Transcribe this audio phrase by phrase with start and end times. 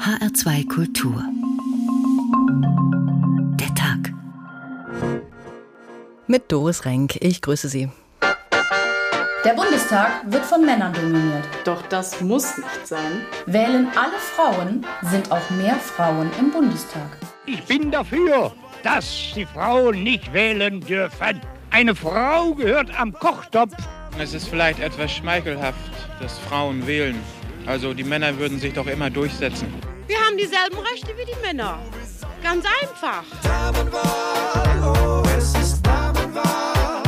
[0.00, 1.22] HR2 Kultur.
[3.60, 4.14] Der Tag.
[6.26, 7.16] Mit Doris Renk.
[7.20, 7.90] Ich grüße Sie.
[9.44, 11.44] Der Bundestag wird von Männern dominiert.
[11.64, 13.26] Doch das muss nicht sein.
[13.44, 17.18] Wählen alle Frauen, sind auch mehr Frauen im Bundestag.
[17.44, 21.42] Ich bin dafür, dass die Frauen nicht wählen dürfen.
[21.70, 23.74] Eine Frau gehört am Kochtopf.
[24.18, 25.78] Es ist vielleicht etwas schmeichelhaft,
[26.22, 27.20] dass Frauen wählen.
[27.66, 29.89] Also die Männer würden sich doch immer durchsetzen.
[30.10, 31.78] Wir haben dieselben Rechte wie die Männer.
[32.42, 33.22] Ganz einfach.
[33.44, 37.00] Damenwahl, oh, es ist Damenwahl.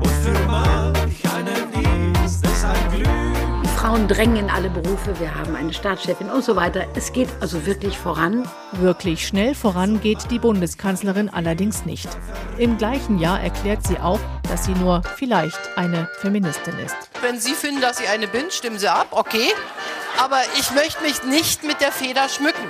[0.00, 3.68] Und für manch einen ist es ein Glück.
[3.78, 6.88] Frauen drängen in alle Berufe, wir haben eine Staatschefin und so weiter.
[6.96, 8.48] Es geht also wirklich voran.
[8.72, 12.08] Wirklich schnell voran geht die Bundeskanzlerin allerdings nicht.
[12.58, 16.96] Im gleichen Jahr erklärt sie auch, dass sie nur vielleicht eine Feministin ist.
[17.22, 19.52] Wenn Sie finden, dass ich eine bin, stimmen Sie ab, okay.
[20.22, 22.66] Aber ich möchte mich nicht mit der Feder schmücken.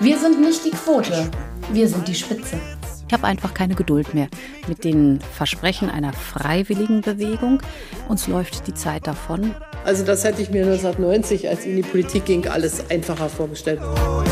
[0.00, 1.30] Wir sind nicht die Quote,
[1.70, 2.58] wir sind die Spitze.
[3.06, 4.28] Ich habe einfach keine Geduld mehr
[4.68, 7.60] mit den Versprechen einer freiwilligen Bewegung.
[8.08, 9.54] Uns läuft die Zeit davon.
[9.84, 13.80] Also das hätte ich mir 1990, als ich in die Politik ging, alles einfacher vorgestellt.
[13.82, 14.22] Oh,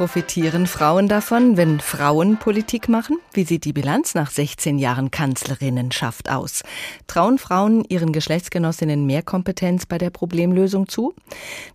[0.00, 3.18] Profitieren Frauen davon, wenn Frauen Politik machen?
[3.34, 6.62] Wie sieht die Bilanz nach 16 Jahren Kanzlerinnenschaft aus?
[7.06, 11.12] Trauen Frauen ihren Geschlechtsgenossinnen mehr Kompetenz bei der Problemlösung zu?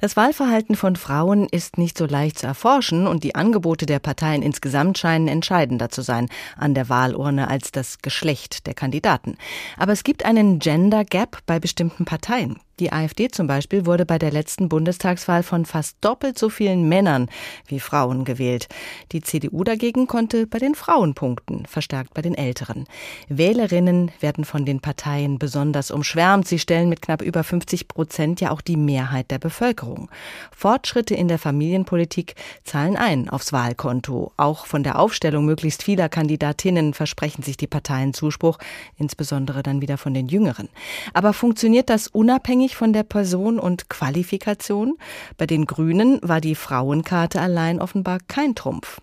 [0.01, 4.41] Das Wahlverhalten von Frauen ist nicht so leicht zu erforschen und die Angebote der Parteien
[4.41, 9.37] insgesamt scheinen entscheidender zu sein an der Wahlurne als das Geschlecht der Kandidaten.
[9.77, 12.59] Aber es gibt einen Gender Gap bei bestimmten Parteien.
[12.79, 17.29] Die AfD zum Beispiel wurde bei der letzten Bundestagswahl von fast doppelt so vielen Männern
[17.67, 18.67] wie Frauen gewählt.
[19.11, 22.85] Die CDU dagegen konnte bei den Frauen punkten, verstärkt bei den Älteren.
[23.27, 26.47] Wählerinnen werden von den Parteien besonders umschwärmt.
[26.47, 30.09] Sie stellen mit knapp über 50 Prozent ja auch die Mehrheit der Bevölkerung.
[30.55, 34.31] Fortschritte in der Familienpolitik zahlen ein aufs Wahlkonto.
[34.37, 38.59] Auch von der Aufstellung möglichst vieler Kandidatinnen versprechen sich die Parteien Zuspruch,
[38.97, 40.69] insbesondere dann wieder von den Jüngeren.
[41.13, 44.97] Aber funktioniert das unabhängig von der Person und Qualifikation?
[45.37, 48.99] Bei den Grünen war die Frauenkarte allein offenbar kein Trumpf.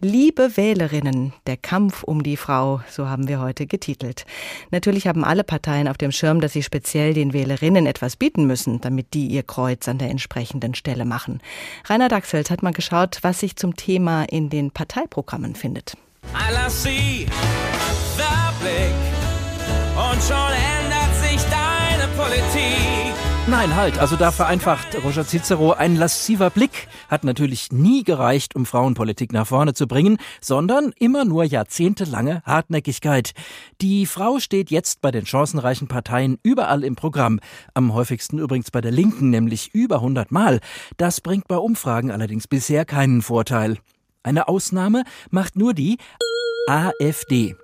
[0.00, 4.26] Liebe Wählerinnen, der Kampf um die Frau, so haben wir heute getitelt.
[4.70, 8.80] Natürlich haben alle Parteien auf dem Schirm, dass sie speziell den Wählerinnen etwas bieten müssen,
[8.80, 11.40] damit die ihr Kreuz an der entsprechenden Stelle machen.
[11.88, 15.96] Rainer Dachselt hat mal geschaut, was sich zum Thema in den Parteiprogrammen findet.
[16.68, 17.26] See
[18.16, 18.24] the
[18.60, 18.94] Blick
[19.96, 23.03] und schon ändert sich deine Politik.
[23.46, 28.64] Nein, halt, also da vereinfacht Roger Cicero, ein lassiver Blick hat natürlich nie gereicht, um
[28.64, 33.32] Frauenpolitik nach vorne zu bringen, sondern immer nur jahrzehntelange Hartnäckigkeit.
[33.82, 37.38] Die Frau steht jetzt bei den chancenreichen Parteien überall im Programm,
[37.74, 40.60] am häufigsten übrigens bei der Linken, nämlich über 100 Mal.
[40.96, 43.76] Das bringt bei Umfragen allerdings bisher keinen Vorteil.
[44.22, 45.98] Eine Ausnahme macht nur die
[46.66, 47.56] AfD.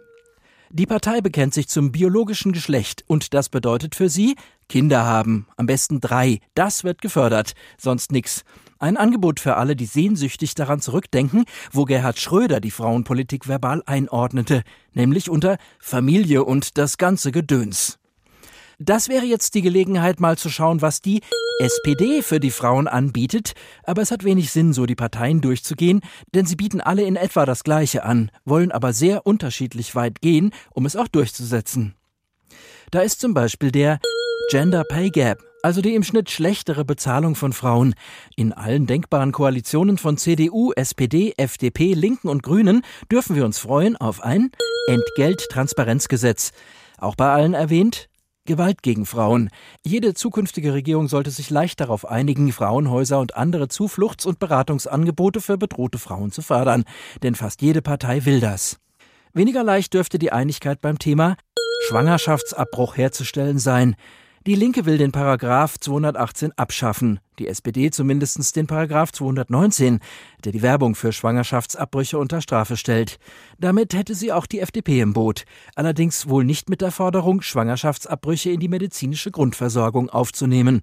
[0.72, 4.36] Die Partei bekennt sich zum biologischen Geschlecht und das bedeutet für sie
[4.69, 6.38] Kinder haben, am besten drei.
[6.54, 8.44] Das wird gefördert, sonst nix.
[8.78, 14.62] Ein Angebot für alle, die sehnsüchtig daran zurückdenken, wo Gerhard Schröder die Frauenpolitik verbal einordnete,
[14.94, 18.00] nämlich unter Familie und das ganze Gedöns.
[18.82, 21.20] Das wäre jetzt die Gelegenheit, mal zu schauen, was die
[21.60, 23.52] SPD für die Frauen anbietet,
[23.84, 26.00] aber es hat wenig Sinn, so die Parteien durchzugehen,
[26.34, 30.52] denn sie bieten alle in etwa das Gleiche an, wollen aber sehr unterschiedlich weit gehen,
[30.72, 31.94] um es auch durchzusetzen.
[32.91, 34.00] Da ist zum Beispiel der
[34.50, 37.94] Gender Pay Gap, also die im Schnitt schlechtere Bezahlung von Frauen.
[38.34, 42.80] In allen denkbaren Koalitionen von CDU, SPD, FDP, Linken und Grünen
[43.12, 44.50] dürfen wir uns freuen auf ein
[44.86, 46.52] Entgelttransparenzgesetz.
[46.97, 48.09] Auch bei allen erwähnt,
[48.50, 49.49] Gewalt gegen Frauen.
[49.87, 55.56] Jede zukünftige Regierung sollte sich leicht darauf einigen, Frauenhäuser und andere Zufluchts- und Beratungsangebote für
[55.56, 56.83] bedrohte Frauen zu fördern.
[57.22, 58.78] Denn fast jede Partei will das.
[59.33, 61.36] Weniger leicht dürfte die Einigkeit beim Thema
[61.86, 63.95] Schwangerschaftsabbruch herzustellen sein.
[64.47, 70.01] Die Linke will den Paragraph 218 abschaffen, die SPD zumindest den Paragraph 219,
[70.42, 73.19] der die Werbung für Schwangerschaftsabbrüche unter Strafe stellt.
[73.59, 75.45] Damit hätte sie auch die FDP im Boot,
[75.75, 80.81] allerdings wohl nicht mit der Forderung, Schwangerschaftsabbrüche in die medizinische Grundversorgung aufzunehmen.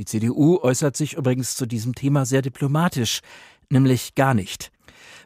[0.00, 3.20] Die CDU äußert sich übrigens zu diesem Thema sehr diplomatisch,
[3.70, 4.72] nämlich gar nicht.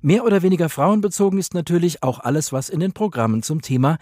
[0.03, 3.97] Mehr oder weniger frauenbezogen ist natürlich auch alles, was in den Programmen zum Thema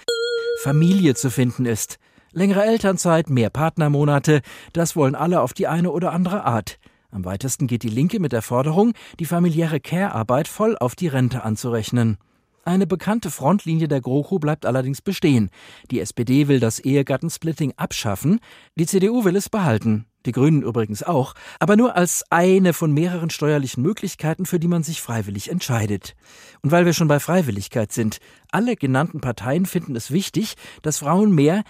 [0.63, 2.01] Familie zu finden ist.
[2.33, 4.43] Längere Elternzeit, mehr Partnermonate,
[4.75, 6.79] das wollen alle auf die eine oder andere Art.
[7.11, 11.43] Am weitesten geht die Linke mit der Forderung, die familiäre Care-Arbeit voll auf die Rente
[11.43, 12.19] anzurechnen.
[12.67, 15.49] Eine bekannte Frontlinie der GroKo bleibt allerdings bestehen.
[15.91, 18.41] Die SPD will das Ehegattensplitting abschaffen,
[18.75, 23.31] die CDU will es behalten, die Grünen übrigens auch, aber nur als eine von mehreren
[23.31, 26.15] steuerlichen Möglichkeiten, für die man sich freiwillig entscheidet.
[26.61, 28.19] Und weil wir schon bei Freiwilligkeit sind,
[28.51, 31.65] alle genannten Parteien finden es wichtig, dass Frauen mehr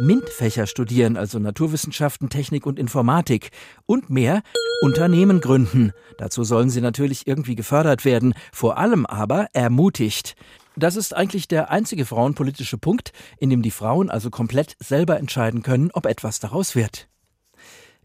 [0.00, 3.50] MINT-Fächer studieren, also Naturwissenschaften, Technik und Informatik,
[3.86, 4.42] und mehr
[4.80, 5.92] Unternehmen gründen.
[6.18, 10.36] Dazu sollen sie natürlich irgendwie gefördert werden, vor allem aber ermutigt.
[10.76, 15.62] Das ist eigentlich der einzige frauenpolitische Punkt, in dem die Frauen also komplett selber entscheiden
[15.62, 17.08] können, ob etwas daraus wird.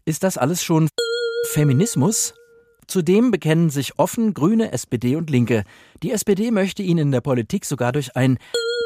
[0.04, 0.88] Ist das alles schon
[1.52, 2.34] Feminismus?
[2.88, 5.62] Zudem bekennen sich offen Grüne, SPD und Linke.
[6.02, 8.38] Die SPD möchte ihn in der Politik sogar durch ein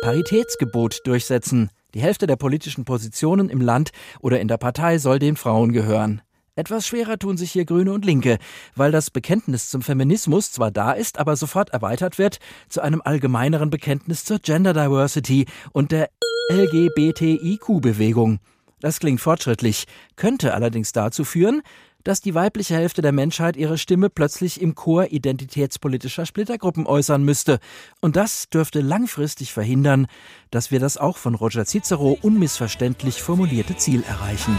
[0.02, 1.70] Paritätsgebot durchsetzen.
[1.94, 6.20] Die Hälfte der politischen Positionen im Land oder in der Partei soll den Frauen gehören.
[6.54, 8.36] Etwas schwerer tun sich hier Grüne und Linke,
[8.74, 13.70] weil das Bekenntnis zum Feminismus zwar da ist, aber sofort erweitert wird zu einem allgemeineren
[13.70, 16.10] Bekenntnis zur Gender Diversity und der
[16.50, 18.40] LGBTIQ-Bewegung.
[18.80, 19.86] Das klingt fortschrittlich,
[20.16, 21.62] könnte allerdings dazu führen,
[22.08, 27.58] dass die weibliche Hälfte der Menschheit ihre Stimme plötzlich im Chor identitätspolitischer Splittergruppen äußern müsste.
[28.00, 30.06] Und das dürfte langfristig verhindern,
[30.50, 34.56] dass wir das auch von Roger Cicero unmissverständlich formulierte Ziel erreichen.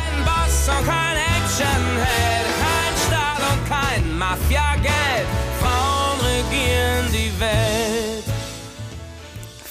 [0.85, 4.98] kein Actionheld, kein Stahl und kein Mafiageld.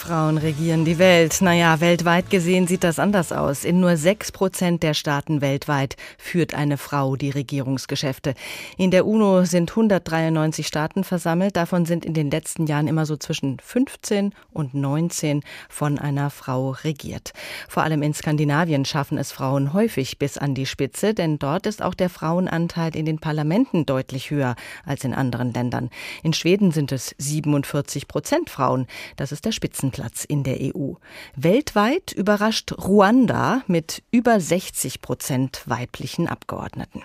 [0.08, 1.42] Frauen regieren die Welt.
[1.42, 3.62] Naja, weltweit gesehen sieht das anders aus.
[3.62, 8.32] In nur sechs Prozent der Staaten weltweit führt eine Frau die Regierungsgeschäfte.
[8.78, 11.56] In der UNO sind 193 Staaten versammelt.
[11.56, 16.70] Davon sind in den letzten Jahren immer so zwischen 15 und 19 von einer Frau
[16.70, 17.32] regiert.
[17.68, 21.82] Vor allem in Skandinavien schaffen es Frauen häufig bis an die Spitze, denn dort ist
[21.82, 24.56] auch der Frauenanteil in den Parlamenten deutlich höher
[24.86, 25.90] als in anderen Ländern.
[26.22, 28.86] In Schweden sind es 47 Prozent Frauen.
[29.16, 29.97] Das ist der Spitzenplatz.
[29.98, 30.92] Platz in der EU.
[31.34, 37.02] Weltweit überrascht Ruanda mit über 60 Prozent weiblichen Abgeordneten.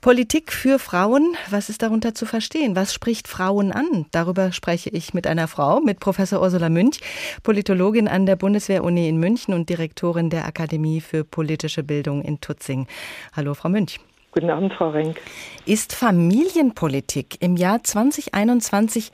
[0.00, 2.74] Politik für Frauen, was ist darunter zu verstehen?
[2.74, 4.06] Was spricht Frauen an?
[4.10, 6.98] Darüber spreche ich mit einer Frau, mit Professor Ursula Münch,
[7.44, 12.88] Politologin an der Bundeswehr-Uni in München und Direktorin der Akademie für politische Bildung in Tutzing.
[13.36, 14.00] Hallo, Frau Münch.
[14.34, 15.20] Guten Abend, Frau Renk.
[15.66, 19.12] Ist Familienpolitik im Jahr 2021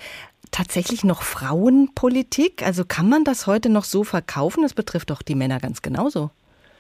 [0.51, 2.67] tatsächlich noch Frauenpolitik?
[2.67, 4.63] Also kann man das heute noch so verkaufen?
[4.63, 6.31] Das betrifft doch die Männer ganz genauso.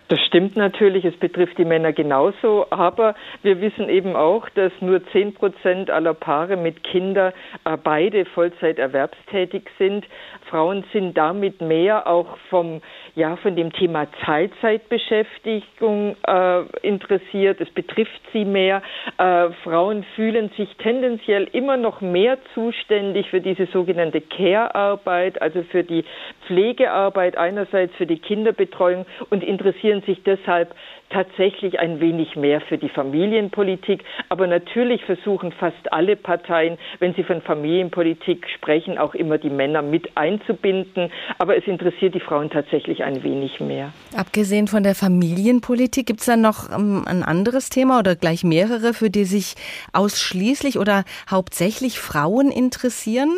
[0.09, 5.07] Das stimmt natürlich, es betrifft die Männer genauso, aber wir wissen eben auch, dass nur
[5.13, 7.35] zehn Prozent aller Paare mit Kindern
[7.67, 10.07] äh, beide Vollzeit erwerbstätig sind.
[10.51, 12.81] Frauen sind damit mehr auch vom,
[13.15, 17.61] ja, von dem Thema Teilzeitbeschäftigung äh, interessiert.
[17.61, 18.83] Es betrifft sie mehr.
[19.19, 25.85] Äh, Frauen fühlen sich tendenziell immer noch mehr zuständig für diese sogenannte Care-Arbeit, also für
[25.85, 26.05] die
[26.47, 30.75] Pflegearbeit einerseits, für die Kinderbetreuung und interessieren interessieren sich deshalb
[31.11, 34.05] tatsächlich ein wenig mehr für die Familienpolitik.
[34.29, 39.83] Aber natürlich versuchen fast alle Parteien, wenn sie von Familienpolitik sprechen, auch immer die Männer
[39.83, 41.11] mit einzubinden.
[41.39, 43.93] Aber es interessiert die Frauen tatsächlich ein wenig mehr.
[44.17, 48.95] Abgesehen von der Familienpolitik, gibt es da noch ähm, ein anderes Thema oder gleich mehrere,
[48.95, 49.55] für die sich
[49.93, 53.31] ausschließlich oder hauptsächlich Frauen interessieren?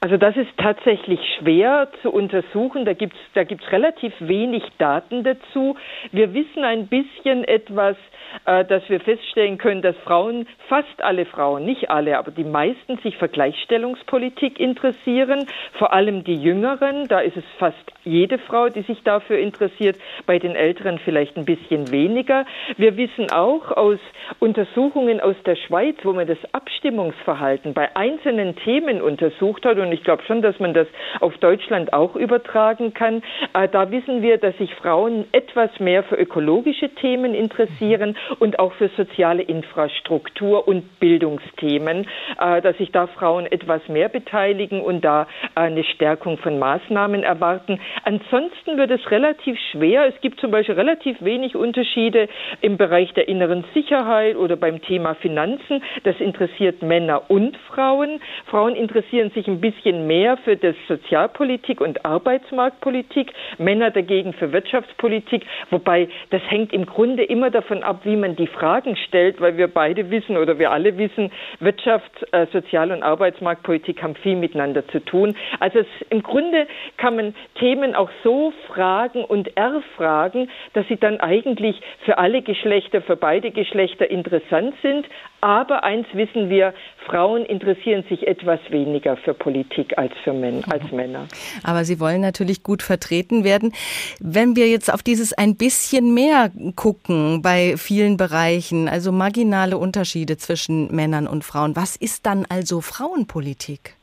[0.00, 2.84] Also das ist tatsächlich schwer zu untersuchen.
[2.84, 5.76] Da gibt's da gibt's relativ wenig Daten dazu.
[6.12, 7.96] Wir wissen ein bisschen etwas
[8.44, 12.98] äh, dass wir feststellen können, dass Frauen, fast alle Frauen, nicht alle, aber die meisten
[12.98, 15.46] sich für Gleichstellungspolitik interessieren,
[15.78, 20.38] vor allem die Jüngeren, da ist es fast jede Frau, die sich dafür interessiert, bei
[20.38, 22.44] den Älteren vielleicht ein bisschen weniger.
[22.76, 23.98] Wir wissen auch aus
[24.38, 30.22] Untersuchungen aus der Schweiz, wo man das Abstimmungsverhalten bei einzelnen Themen untersucht hat, ich glaube
[30.26, 30.86] schon, dass man das
[31.20, 33.22] auf Deutschland auch übertragen kann,
[33.54, 38.72] äh, da wissen wir, dass sich Frauen etwas mehr für ökologische Themen interessieren und auch
[38.74, 42.06] für soziale Infrastruktur und Bildungsthemen,
[42.40, 47.80] äh, dass sich da Frauen etwas mehr beteiligen und da eine Stärkung von Maßnahmen erwarten.
[48.04, 50.06] Ansonsten wird es relativ schwer.
[50.06, 52.28] Es gibt zum Beispiel relativ wenig Unterschiede
[52.60, 55.82] im Bereich der inneren Sicherheit oder beim Thema Finanzen.
[56.04, 58.20] Das interessiert Männer und Frauen.
[58.46, 65.44] Frauen interessieren sich ein bisschen mehr für das Sozialpolitik und Arbeitsmarktpolitik, Männer dagegen für Wirtschaftspolitik,
[65.70, 69.68] wobei das hängt im Grunde immer davon ab, wie man die Fragen stellt, weil wir
[69.68, 71.30] beide wissen oder wir alle wissen,
[71.60, 75.36] Wirtschaft, äh, Sozial- und Arbeitsmarktpolitik haben viel miteinander zu tun.
[75.60, 76.66] Also es, im Grunde
[76.96, 83.02] kann man Themen auch so fragen und erfragen, dass sie dann eigentlich für alle Geschlechter,
[83.02, 85.06] für beide Geschlechter interessant sind.
[85.40, 86.74] Aber eins wissen wir,
[87.06, 91.28] Frauen interessieren sich etwas weniger für Politik als für Men als Männer.
[91.62, 93.72] Aber sie wollen natürlich gut vertreten werden.
[94.20, 100.36] Wenn wir jetzt auf dieses ein bisschen mehr gucken bei vielen Bereichen, also marginale Unterschiede
[100.36, 103.97] zwischen Männern und Frauen, was ist dann also Frauenpolitik?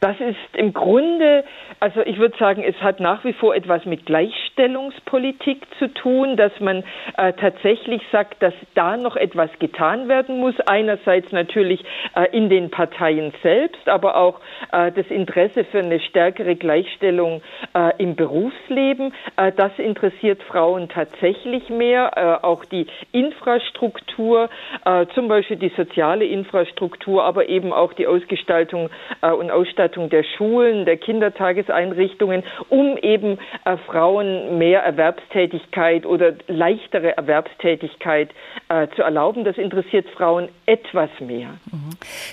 [0.00, 1.44] Das ist im Grunde,
[1.80, 6.52] also ich würde sagen, es hat nach wie vor etwas mit Gleichstellungspolitik zu tun, dass
[6.60, 6.84] man
[7.16, 10.54] äh, tatsächlich sagt, dass da noch etwas getan werden muss.
[10.66, 14.38] Einerseits natürlich äh, in den Parteien selbst, aber auch
[14.70, 17.42] äh, das Interesse für eine stärkere Gleichstellung
[17.74, 19.12] äh, im Berufsleben.
[19.36, 22.12] Äh, das interessiert Frauen tatsächlich mehr.
[22.14, 24.48] Äh, auch die Infrastruktur,
[25.14, 28.90] zum Beispiel die soziale Infrastruktur, aber eben auch die Ausgestaltung
[29.20, 37.16] und Ausstattung Ausstattung der Schulen, der Kindertageseinrichtungen, um eben äh, Frauen mehr Erwerbstätigkeit oder leichtere
[37.16, 38.30] Erwerbstätigkeit
[38.68, 39.44] äh, zu erlauben.
[39.44, 41.54] Das interessiert Frauen etwas mehr.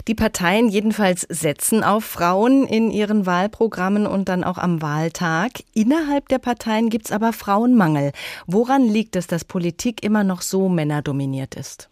[0.08, 5.52] Die Parteien jedenfalls setzen auf Frauen in ihren Wahlprogrammen und dann auch am Wahltag.
[5.74, 8.12] Innerhalb der Parteien gibt es aber Frauenmangel.
[8.48, 11.90] Woran liegt es, dass Politik immer noch so männerdominiert ist?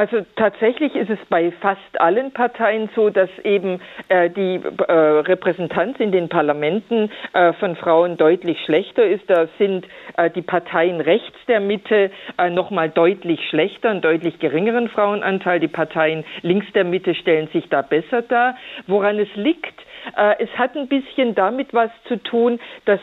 [0.00, 4.54] Also tatsächlich ist es bei fast allen Parteien so, dass eben äh, die
[4.88, 9.28] äh, Repräsentanz in den Parlamenten äh, von Frauen deutlich schlechter ist.
[9.28, 14.38] Da sind äh, die Parteien rechts der Mitte äh, noch mal deutlich schlechter, einen deutlich
[14.38, 15.60] geringeren Frauenanteil.
[15.60, 18.56] Die Parteien links der Mitte stellen sich da besser dar.
[18.86, 19.78] Woran es liegt,
[20.16, 23.00] äh, es hat ein bisschen damit was zu tun, dass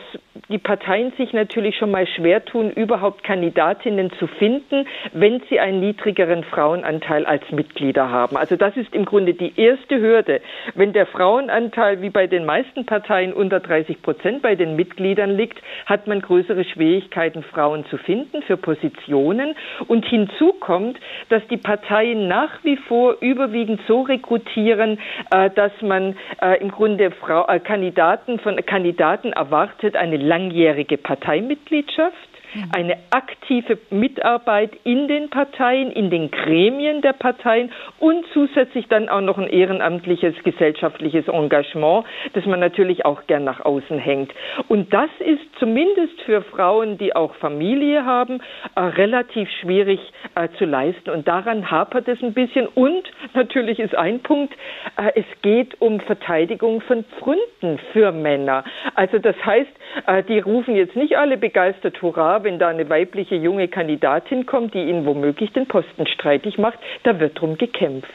[0.48, 5.80] die Parteien sich natürlich schon mal schwer tun, überhaupt Kandidatinnen zu finden, wenn sie einen
[5.80, 8.36] niedrigeren Frauenanteil als Mitglieder haben.
[8.36, 10.40] Also das ist im Grunde die erste Hürde.
[10.74, 15.60] Wenn der Frauenanteil wie bei den meisten Parteien unter 30 Prozent bei den Mitgliedern liegt,
[15.86, 19.54] hat man größere Schwierigkeiten, Frauen zu finden für Positionen.
[19.86, 24.98] Und hinzu kommt, dass die Parteien nach wie vor überwiegend so rekrutieren,
[25.30, 30.96] äh, dass man äh, im Grunde Grunde Frau, äh, Kandidaten von Kandidaten erwartet eine langjährige
[30.96, 32.70] Parteimitgliedschaft Mhm.
[32.74, 39.20] eine aktive Mitarbeit in den Parteien, in den Gremien der Parteien und zusätzlich dann auch
[39.20, 44.32] noch ein ehrenamtliches gesellschaftliches Engagement, das man natürlich auch gern nach außen hängt.
[44.68, 48.40] Und das ist zumindest für Frauen, die auch Familie haben,
[48.74, 50.00] äh, relativ schwierig
[50.34, 51.10] äh, zu leisten.
[51.10, 52.66] Und daran hapert es ein bisschen.
[52.66, 54.54] Und natürlich ist ein Punkt,
[54.96, 58.64] äh, es geht um Verteidigung von Pfründen für Männer.
[58.94, 59.70] Also das heißt,
[60.06, 64.72] äh, die rufen jetzt nicht alle begeistert Hurra, wenn da eine weibliche junge Kandidatin kommt,
[64.72, 68.08] die ihnen womöglich den Posten streitig macht, da wird drum gekämpft.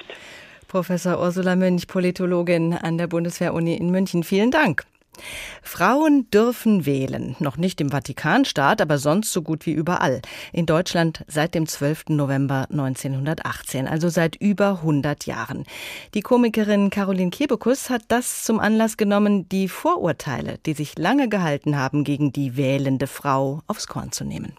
[0.67, 4.23] Professor Ursula Münch, Politologin an der Bundeswehr-Uni in München.
[4.23, 4.85] Vielen Dank.
[5.61, 10.21] Frauen dürfen wählen, noch nicht im Vatikanstaat, aber sonst so gut wie überall.
[10.51, 12.09] In Deutschland seit dem 12.
[12.09, 15.65] November 1918, also seit über 100 Jahren.
[16.13, 21.77] Die Komikerin Caroline Kebekus hat das zum Anlass genommen, die Vorurteile, die sich lange gehalten
[21.77, 24.53] haben, gegen die wählende Frau aufs Korn zu nehmen.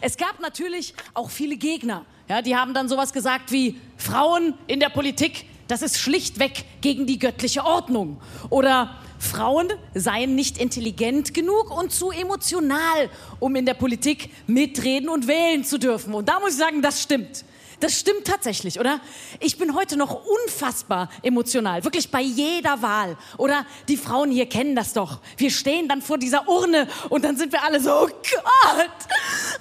[0.00, 2.04] Es gab natürlich auch viele Gegner.
[2.28, 7.06] Ja, die haben dann sowas gesagt wie Frauen in der Politik, das ist schlichtweg gegen
[7.06, 8.20] die göttliche Ordnung.
[8.50, 8.94] Oder
[9.24, 15.64] Frauen seien nicht intelligent genug und zu emotional, um in der Politik mitreden und wählen
[15.64, 16.14] zu dürfen.
[16.14, 17.44] Und da muss ich sagen, das stimmt.
[17.80, 19.00] Das stimmt tatsächlich, oder?
[19.40, 23.16] Ich bin heute noch unfassbar emotional, wirklich bei jeder Wahl.
[23.36, 25.20] Oder die Frauen hier kennen das doch.
[25.36, 28.90] Wir stehen dann vor dieser Urne und dann sind wir alle so, oh Gott,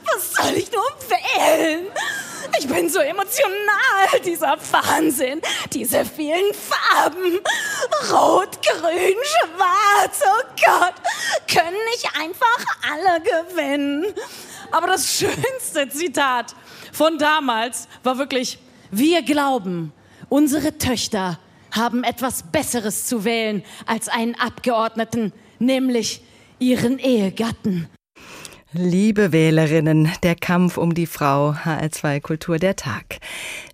[0.05, 1.88] was soll ich nur wählen?
[2.60, 5.41] Ich bin so emotional, dieser Wahnsinn,
[5.72, 7.39] diese vielen Farben.
[8.12, 10.93] Rot, grün, schwarz, oh Gott,
[11.48, 14.13] können nicht einfach alle gewinnen.
[14.72, 16.55] Aber das schönste Zitat
[16.93, 18.59] von damals war wirklich,
[18.91, 19.91] wir glauben,
[20.29, 21.39] unsere Töchter
[21.71, 26.21] haben etwas Besseres zu wählen als einen Abgeordneten, nämlich
[26.59, 27.88] ihren Ehegatten.
[28.75, 33.19] Liebe Wählerinnen, der Kampf um die Frau, HR2 Kultur der Tag.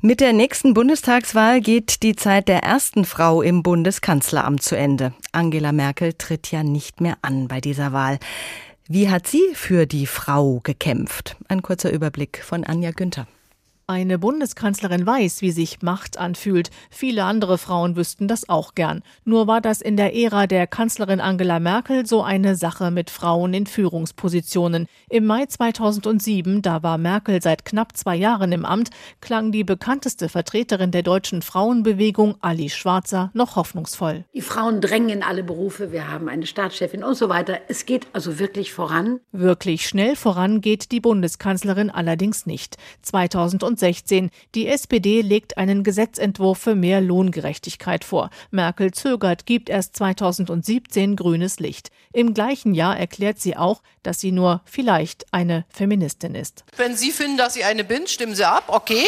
[0.01, 5.13] Mit der nächsten Bundestagswahl geht die Zeit der ersten Frau im Bundeskanzleramt zu Ende.
[5.31, 8.19] Angela Merkel tritt ja nicht mehr an bei dieser Wahl.
[8.91, 11.36] Wie hat sie für die Frau gekämpft?
[11.48, 13.27] Ein kurzer Überblick von Anja Günther.
[13.89, 16.69] Eine Bundeskanzlerin weiß, wie sich Macht anfühlt.
[16.91, 19.01] Viele andere Frauen wüssten das auch gern.
[19.25, 23.51] Nur war das in der Ära der Kanzlerin Angela Merkel so eine Sache mit Frauen
[23.55, 24.86] in Führungspositionen.
[25.10, 28.91] Im Mai 2007, da war Merkel seit knapp zwei Jahren im Amt,
[29.22, 34.24] klang die bekannteste Vertreterin der deutschen Frauenbewegung, Ali Schwarzer, noch hoffnungsvoll.
[34.36, 35.91] Die Frauen drängen in alle Berufe.
[35.91, 37.62] Wir haben eine Staatschefin und so weiter.
[37.69, 39.19] Es geht also wirklich voran.
[39.31, 42.77] Wirklich schnell voran geht die Bundeskanzlerin allerdings nicht.
[43.01, 44.29] 2010 2016.
[44.55, 48.29] Die SPD legt einen Gesetzentwurf für mehr Lohngerechtigkeit vor.
[48.51, 51.89] Merkel zögert, gibt erst 2017 grünes Licht.
[52.13, 56.63] Im gleichen Jahr erklärt sie auch, dass sie nur vielleicht eine Feministin ist.
[56.77, 59.05] Wenn Sie finden, dass ich eine bin, stimmen Sie ab, okay.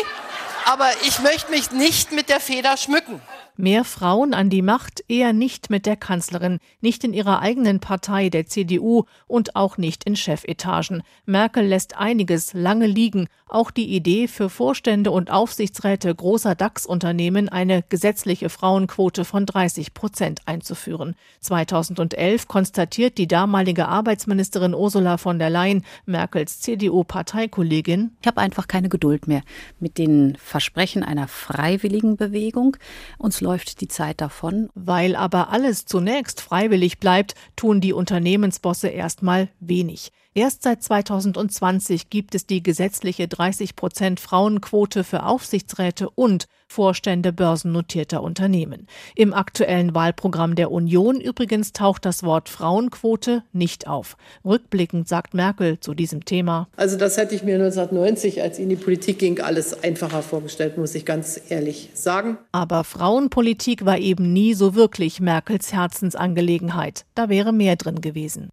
[0.66, 3.22] Aber ich möchte mich nicht mit der Feder schmücken.
[3.58, 8.29] Mehr Frauen an die Macht eher nicht mit der Kanzlerin, nicht in ihrer eigenen Partei,
[8.29, 11.03] der CDU und auch nicht in Chefetagen.
[11.25, 13.27] Merkel lässt einiges lange liegen.
[13.48, 20.39] Auch die Idee für Vorstände und Aufsichtsräte großer DAX-Unternehmen eine gesetzliche Frauenquote von 30 Prozent
[20.46, 21.15] einzuführen.
[21.41, 28.88] 2011 konstatiert die damalige Arbeitsministerin Ursula von der Leyen, Merkels CDU-Parteikollegin, ich habe einfach keine
[28.88, 29.41] Geduld mehr
[29.79, 32.77] mit den Versprechen einer freiwilligen Bewegung.
[33.17, 34.70] Uns läuft die Zeit davon.
[34.74, 40.12] Weil aber alles zunächst freiwillig bleibt, tun die Unternehmensbosse erstmal wenig.
[40.34, 48.24] Erst seit 2020 gibt es die gesetzliche 30 Prozent Frauenquote für Aufsichtsräte und Vorstände börsennotierter
[48.24, 48.88] Unternehmen.
[49.13, 54.16] Im aktuellen Wahlprogramm der Union übrigens taucht das Wort Frauenquote nicht auf.
[54.46, 56.70] Rückblickend sagt Merkel zu diesem Thema.
[56.78, 60.78] Also das hätte ich mir 1990, als ich in die Politik ging, alles einfacher vorgestellt,
[60.78, 62.38] muss ich ganz ehrlich sagen.
[62.54, 67.06] Aber Frauenpolitik war eben nie so wirklich Merkels Herzensangelegenheit.
[67.16, 68.50] Da wäre mehr drin gewesen.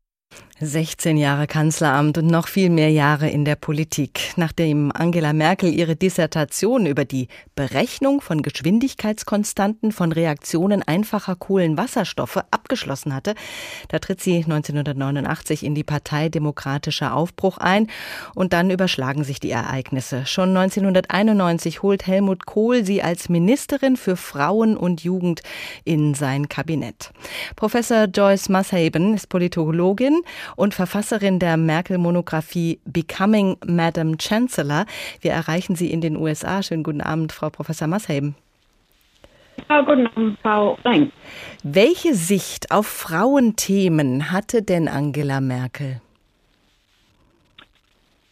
[0.61, 4.33] 16 Jahre Kanzleramt und noch viel mehr Jahre in der Politik.
[4.35, 13.15] Nachdem Angela Merkel ihre Dissertation über die Berechnung von Geschwindigkeitskonstanten von Reaktionen einfacher Kohlenwasserstoffe abgeschlossen
[13.15, 13.37] hatte,
[13.87, 17.87] da tritt sie 1989 in die Partei Demokratischer Aufbruch ein
[18.35, 20.27] und dann überschlagen sich die Ereignisse.
[20.27, 25.43] Schon 1991 holt Helmut Kohl sie als Ministerin für Frauen und Jugend
[25.85, 27.13] in sein Kabinett.
[27.55, 30.23] Professor Joyce Mashaben ist Politologin
[30.57, 34.87] und Verfasserin der Merkel-Monographie Becoming Madam Chancellor.
[35.21, 36.63] Wir erreichen Sie in den USA.
[36.63, 38.35] Schönen guten Abend, Frau Professor Mashaben.
[39.69, 41.13] Ja, guten Abend, Frau Renk.
[41.63, 46.01] Welche Sicht auf Frauenthemen hatte denn Angela Merkel?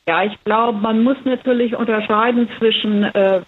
[0.09, 3.43] Ja, ich glaube, man muss natürlich unterscheiden zwischen äh,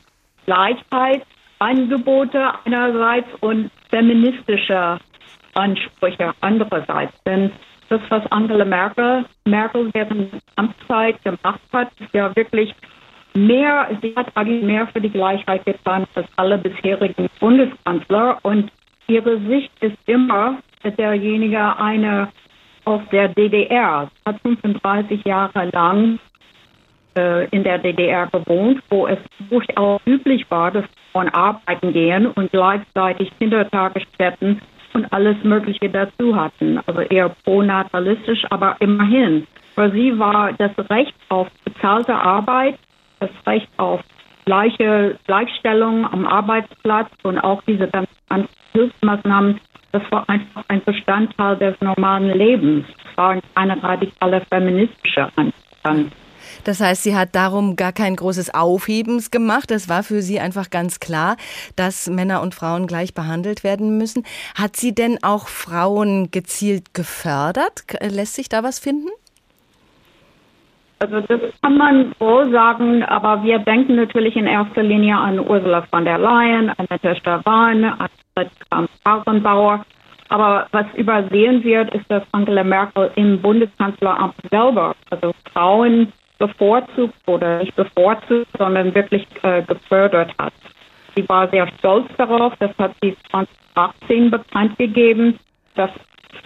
[0.47, 4.99] Gleichheitsangebote einerseits und feministischer
[5.55, 7.13] Ansprüche andererseits.
[7.25, 7.53] Denn
[7.89, 12.75] das, was Angela Merkel, Merkel während Amtszeit gemacht hat, ist ja wirklich
[13.35, 18.39] mehr, sie hat eigentlich mehr für die Gleichheit getan als alle bisherigen Bundeskanzler.
[18.43, 18.71] Und
[19.07, 22.29] ihre Sicht ist immer derjenige eine
[22.85, 24.11] aus der DDR.
[24.15, 26.19] Sie hat 35 Jahre lang
[27.17, 29.19] äh, in der DDR gewohnt, wo es
[29.51, 34.61] durchaus üblich war, dass Frauen arbeiten gehen und gleichzeitig Kindertagesstätten
[34.95, 36.81] und alles Mögliche dazu hatten.
[36.87, 39.47] Also eher pronatalistisch, aber immerhin.
[39.75, 42.79] Für sie war das Recht auf bezahlte Arbeit,
[43.21, 44.01] das Recht auf
[44.45, 49.61] gleiche Gleichstellung am Arbeitsplatz und auch diese ganzen Hilfsmaßnahmen,
[49.93, 52.87] das war einfach ein Bestandteil des normalen Lebens.
[53.11, 56.13] Es war eine radikale feministische Anstand.
[56.65, 59.71] Das heißt, sie hat darum gar kein großes Aufhebens gemacht.
[59.71, 61.37] Es war für sie einfach ganz klar,
[61.77, 64.25] dass Männer und Frauen gleich behandelt werden müssen.
[64.55, 67.85] Hat sie denn auch Frauen gezielt gefördert?
[68.01, 69.09] Lässt sich da was finden?
[71.01, 75.83] Also das kann man wohl sagen, aber wir denken natürlich in erster Linie an Ursula
[75.83, 77.85] von der Leyen, an Annette Stavan,
[78.71, 79.85] an Karrenbauer.
[80.29, 87.59] Aber was übersehen wird, ist, dass Angela Merkel im Bundeskanzleramt selber, also Frauen bevorzugt oder
[87.59, 90.55] nicht bevorzugt, sondern wirklich äh, gefördert hat.
[91.15, 95.39] Sie war sehr stolz darauf, das hat sie 2018 bekannt gegeben,
[95.75, 95.91] dass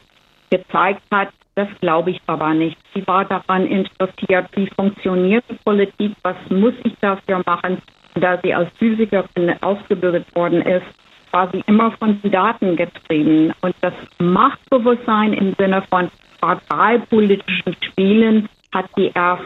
[0.50, 1.28] gezeigt hat.
[1.54, 2.78] Das glaube ich aber nicht.
[2.94, 7.82] Sie war daran interessiert, wie funktioniert die Politik, was muss ich dafür machen.
[8.14, 10.86] Da sie als Physikerin ausgebildet worden ist,
[11.30, 13.52] war sie immer von Daten getrieben.
[13.60, 19.44] Und das Machtbewusstsein im Sinne von parteipolitischen Spielen hat sie erst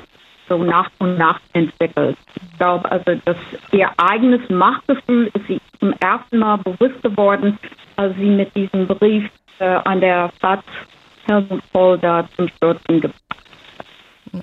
[0.48, 2.16] so nach und nach entwickelt.
[2.36, 3.36] Ich glaube, also, dass
[3.72, 7.58] ihr eigenes Machtgefühl ist sie zum ersten Mal bewusst geworden,
[7.96, 10.64] als sie mit diesem Brief äh, an der Stadt
[11.26, 11.62] Helmut
[12.02, 13.22] da zum Stürzen gebracht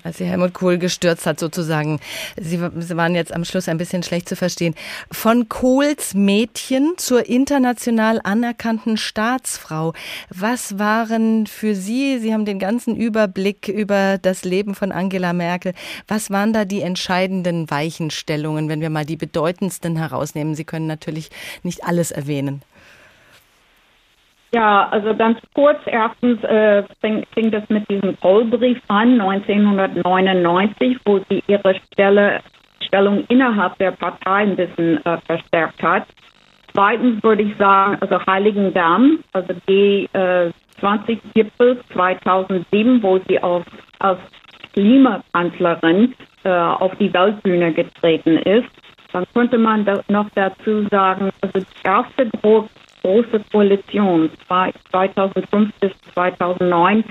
[0.03, 1.99] als sie Helmut Kohl gestürzt hat, sozusagen.
[2.39, 4.75] Sie, sie, waren jetzt am Schluss ein bisschen schlecht zu verstehen.
[5.11, 9.93] Von Kohls Mädchen zur international anerkannten Staatsfrau.
[10.29, 15.73] Was waren für Sie, Sie haben den ganzen Überblick über das Leben von Angela Merkel,
[16.07, 20.55] was waren da die entscheidenden Weichenstellungen, wenn wir mal die bedeutendsten herausnehmen?
[20.55, 21.29] Sie können natürlich
[21.63, 22.61] nicht alles erwähnen.
[24.55, 25.79] Ja, also ganz kurz.
[25.85, 32.39] Erstens äh, fing, fing das mit diesem Kohlbrief an, 1999, wo sie ihre Stelle,
[32.79, 36.07] Stellung innerhalb der Partei ein bisschen äh, verstärkt hat.
[36.73, 43.65] Zweitens würde ich sagen, also Heiligendamm, also die äh, 20-Gipfel 2007, wo sie auf,
[43.99, 44.19] als
[44.71, 46.13] Klimakanzlerin
[46.45, 48.69] äh, auf die Weltbühne getreten ist.
[49.11, 52.69] Dann könnte man da noch dazu sagen, also die erste Druck
[53.05, 57.03] große Koalition 2005 bis 2009,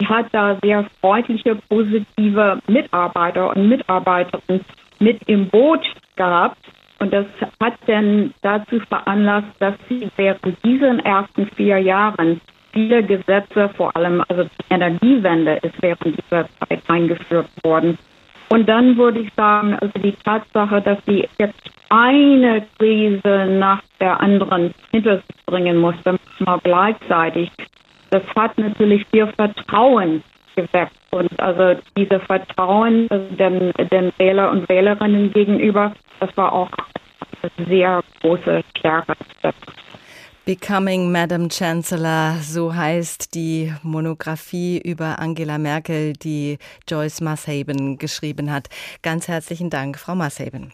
[0.00, 4.64] die hat da sehr freundliche, positive Mitarbeiter und Mitarbeiterinnen
[4.98, 5.84] mit im Boot
[6.16, 6.58] gehabt.
[6.98, 7.26] Und das
[7.60, 12.40] hat dann dazu veranlasst, dass sie während diesen ersten vier Jahren
[12.72, 17.98] viele Gesetze, vor allem also die Energiewende ist während dieser Zeit eingeführt worden.
[18.48, 24.20] Und dann würde ich sagen, also die Tatsache, dass sie jetzt eine Krise nach der
[24.20, 27.50] anderen hinter sich bringen musste, mal gleichzeitig,
[28.10, 30.22] das hat natürlich viel Vertrauen
[30.54, 30.92] geweckt.
[31.10, 36.70] Und also diese Vertrauen den, den Wähler und Wählerinnen gegenüber, das war auch
[37.42, 39.14] eine sehr große Stärke.
[40.46, 48.68] Becoming Madam Chancellor, so heißt die Monographie über Angela Merkel, die Joyce Mashaben geschrieben hat.
[49.02, 50.72] Ganz herzlichen Dank, Frau Mashaben.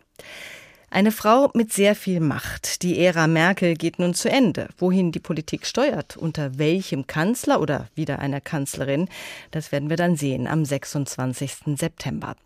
[0.94, 2.83] Eine Frau mit sehr viel Macht.
[2.83, 4.68] Die Ära Merkel geht nun zu Ende.
[4.76, 9.09] Wohin die Politik steuert, unter welchem Kanzler oder wieder einer Kanzlerin,
[9.52, 11.78] das werden wir dann sehen am 26.
[11.78, 12.37] September.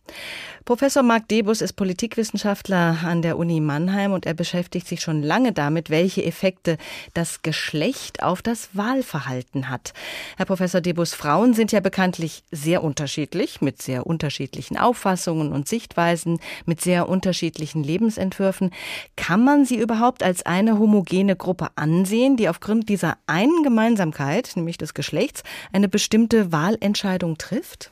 [0.65, 5.53] Professor Marc Debus ist Politikwissenschaftler an der Uni Mannheim und er beschäftigt sich schon lange
[5.53, 6.79] damit, welche Effekte
[7.15, 9.93] das Geschlecht auf das Wahlverhalten hat.
[10.37, 16.39] Herr Professor Debus, Frauen sind ja bekanntlich sehr unterschiedlich, mit sehr unterschiedlichen Auffassungen und Sichtweisen,
[16.65, 18.36] mit sehr unterschiedlichen Lebensentwicklungen.
[18.37, 18.71] Entwürfen.
[19.17, 24.77] Kann man sie überhaupt als eine homogene Gruppe ansehen, die aufgrund dieser einen Gemeinsamkeit, nämlich
[24.77, 27.91] des Geschlechts, eine bestimmte Wahlentscheidung trifft?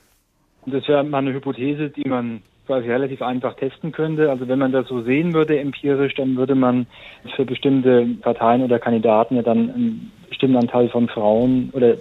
[0.67, 4.31] Das wäre mal eine Hypothese, die man quasi relativ einfach testen könnte.
[4.31, 6.87] Also wenn man das so sehen würde empirisch, dann würde man
[7.37, 11.97] für bestimmte Parteien oder Kandidaten ja dann einen bestimmten Anteil von Frauen oder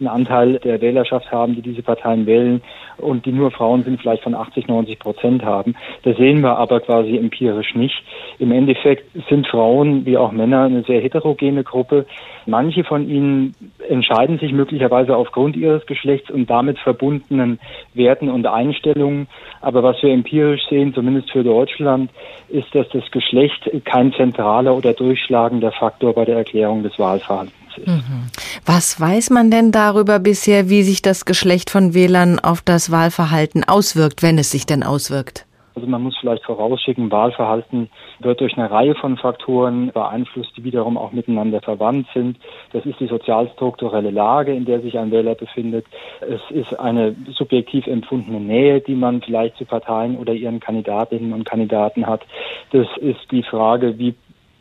[0.00, 2.62] einen Anteil der Wählerschaft haben, die diese Parteien wählen
[2.98, 5.74] und die nur Frauen sind, vielleicht von 80, 90 Prozent haben.
[6.02, 8.02] Das sehen wir aber quasi empirisch nicht.
[8.38, 12.06] Im Endeffekt sind Frauen wie auch Männer eine sehr heterogene Gruppe.
[12.46, 13.54] Manche von ihnen
[13.88, 17.58] entscheiden sich möglicherweise aufgrund ihres Geschlechts und damit verbundenen
[17.94, 19.26] Werten und Einstellungen.
[19.60, 22.10] Aber was wir empirisch sehen, zumindest für Deutschland,
[22.48, 27.86] ist, dass das Geschlecht kein zentraler oder durchschlagender Faktor bei der Erklärung des Wahlverhaltens ist.
[27.86, 28.28] Mhm.
[28.64, 33.64] Was weiß man denn darüber bisher, wie sich das Geschlecht von Wählern auf das Wahlverhalten
[33.64, 35.46] auswirkt, wenn es sich denn auswirkt?
[35.76, 40.96] Also man muss vielleicht vorausschicken, Wahlverhalten wird durch eine Reihe von Faktoren beeinflusst, die wiederum
[40.96, 42.38] auch miteinander verwandt sind.
[42.72, 45.84] Das ist die sozialstrukturelle Lage, in der sich ein Wähler befindet.
[46.22, 51.44] Es ist eine subjektiv empfundene Nähe, die man vielleicht zu Parteien oder ihren Kandidatinnen und
[51.44, 52.22] Kandidaten hat.
[52.72, 54.14] Das ist die Frage, wie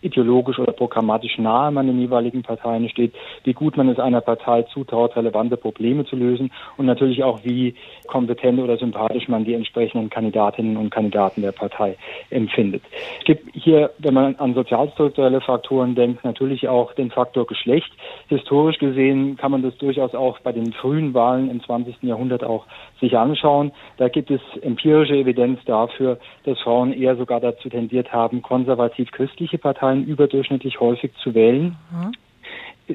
[0.06, 3.14] ideologisch oder programmatisch nahe man den jeweiligen Parteien steht,
[3.44, 7.76] wie gut man es einer Partei zutraut, relevante Probleme zu lösen und natürlich auch, wie
[8.08, 11.98] kompetent oder sympathisch man die entsprechenden Kandidatinnen und Kandidaten der Partei
[12.30, 12.84] empfindet.
[13.20, 17.92] Es gibt hier, wenn man an sozialstrukturelle Faktoren denkt, natürlich auch den Faktor Geschlecht.
[18.28, 22.04] Historisch gesehen kann man das durchaus auch bei den frühen Wahlen im 20.
[22.04, 22.66] Jahrhundert auch
[23.00, 23.72] sich anschauen.
[23.98, 29.95] Da gibt es empirische Evidenz dafür, dass Frauen eher sogar dazu tendiert haben, konservativ-christliche Parteien
[29.96, 31.76] Wahlen überdurchschnittlich häufig zu wählen.
[31.92, 32.12] Mhm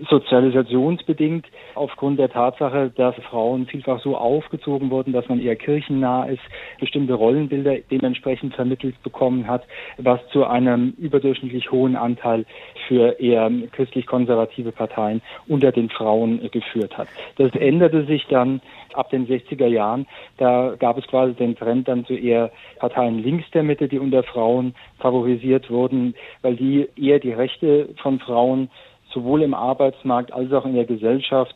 [0.08, 6.42] sozialisationsbedingt aufgrund der Tatsache, dass Frauen vielfach so aufgezogen wurden, dass man eher kirchennah ist,
[6.78, 9.64] bestimmte Rollenbilder dementsprechend vermittelt bekommen hat,
[9.98, 12.44] was zu einem überdurchschnittlich hohen Anteil
[12.86, 17.08] für eher christlich-konservative Parteien unter den Frauen geführt hat.
[17.36, 18.60] Das änderte sich dann
[18.94, 20.06] ab den 60er Jahren.
[20.38, 24.22] Da gab es quasi den Trend dann zu eher Parteien links der Mitte, die unter
[24.22, 28.68] Frauen favorisiert wurden, weil die eher die Rechte von Frauen
[29.12, 31.54] sowohl im Arbeitsmarkt als auch in der Gesellschaft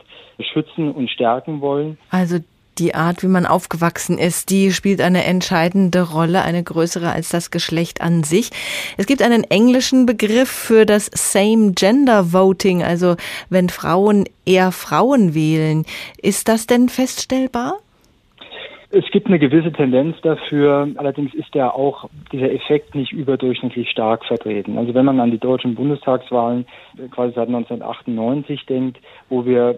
[0.52, 1.98] schützen und stärken wollen.
[2.10, 2.38] Also
[2.78, 7.50] die Art, wie man aufgewachsen ist, die spielt eine entscheidende Rolle, eine größere als das
[7.50, 8.50] Geschlecht an sich.
[8.96, 13.16] Es gibt einen englischen Begriff für das Same Gender Voting, also
[13.48, 15.84] wenn Frauen eher Frauen wählen.
[16.20, 17.78] Ist das denn feststellbar?
[18.96, 24.24] Es gibt eine gewisse Tendenz dafür, allerdings ist der auch dieser Effekt nicht überdurchschnittlich stark
[24.24, 24.78] vertreten.
[24.78, 26.64] Also wenn man an die deutschen Bundestagswahlen
[27.10, 29.74] quasi seit 1998 denkt, wo wir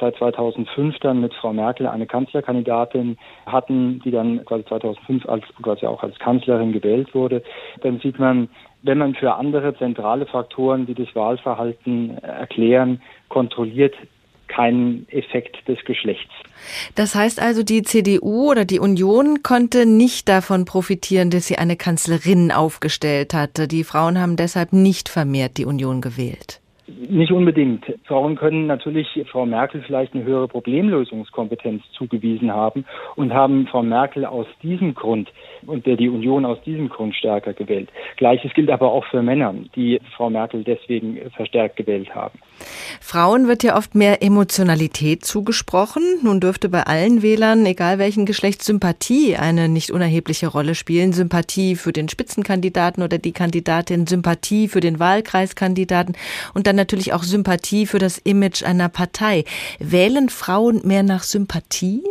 [0.00, 3.16] seit 2005 dann mit Frau Merkel eine Kanzlerkandidatin
[3.46, 7.44] hatten, die dann quasi 2005 als quasi auch als Kanzlerin gewählt wurde,
[7.82, 8.48] dann sieht man,
[8.82, 13.94] wenn man für andere zentrale Faktoren, die das Wahlverhalten erklären, kontrolliert,
[14.48, 16.32] keinen Effekt des Geschlechts.
[16.94, 21.76] Das heißt also, die CDU oder die Union konnte nicht davon profitieren, dass sie eine
[21.76, 23.68] Kanzlerin aufgestellt hatte.
[23.68, 26.60] Die Frauen haben deshalb nicht vermehrt die Union gewählt.
[26.88, 27.84] Nicht unbedingt.
[28.04, 34.24] Frauen können natürlich Frau Merkel vielleicht eine höhere Problemlösungskompetenz zugewiesen haben und haben Frau Merkel
[34.24, 35.30] aus diesem Grund
[35.66, 37.88] und der die Union aus diesem Grund stärker gewählt.
[38.16, 42.38] Gleiches gilt aber auch für Männer, die Frau Merkel deswegen verstärkt gewählt haben.
[43.00, 46.02] Frauen wird ja oft mehr Emotionalität zugesprochen.
[46.22, 51.12] Nun dürfte bei allen Wählern, egal welchen Geschlecht, Sympathie eine nicht unerhebliche Rolle spielen.
[51.12, 56.16] Sympathie für den Spitzenkandidaten oder die Kandidatin, Sympathie für den Wahlkreiskandidaten
[56.54, 59.44] und dann natürlich auch Sympathie für das Image einer Partei.
[59.78, 62.02] Wählen Frauen mehr nach Sympathie?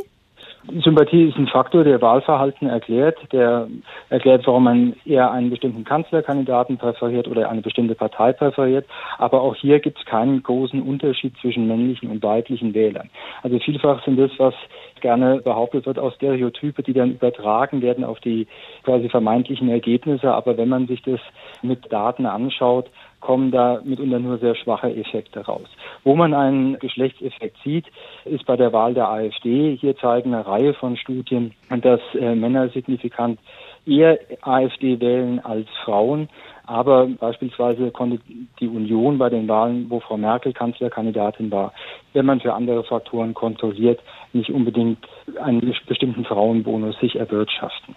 [0.84, 3.68] Sympathie ist ein Faktor, der Wahlverhalten erklärt, der
[4.10, 8.86] erklärt, warum man eher einen bestimmten Kanzlerkandidaten präferiert oder eine bestimmte Partei präferiert.
[9.18, 13.10] Aber auch hier gibt es keinen großen Unterschied zwischen männlichen und weiblichen Wählern.
[13.44, 14.54] Also vielfach sind das, was
[15.02, 18.48] gerne behauptet wird, aus Stereotype, die dann übertragen werden auf die
[18.84, 20.34] quasi vermeintlichen Ergebnisse.
[20.34, 21.20] Aber wenn man sich das
[21.62, 25.68] mit Daten anschaut, kommen da mitunter nur sehr schwache Effekte raus.
[26.04, 27.86] Wo man einen Geschlechtseffekt sieht,
[28.26, 29.76] ist bei der Wahl der AfD.
[29.76, 33.40] Hier zeigen eine Reihe von Studien, dass äh, Männer signifikant
[33.86, 36.30] eher AfD wählen als Frauen.
[36.66, 38.20] Aber beispielsweise konnte
[38.60, 41.74] die Union bei den Wahlen, wo Frau Merkel Kanzlerkandidatin war,
[42.14, 44.02] wenn man für andere Faktoren kontrolliert,
[44.34, 45.00] nicht unbedingt
[45.42, 47.96] einen bestimmten Frauenbonus sich erwirtschaften.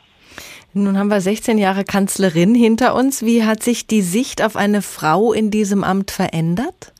[0.73, 3.25] Nun haben wir 16 Jahre Kanzlerin hinter uns.
[3.25, 6.93] Wie hat sich die Sicht auf eine Frau in diesem Amt verändert?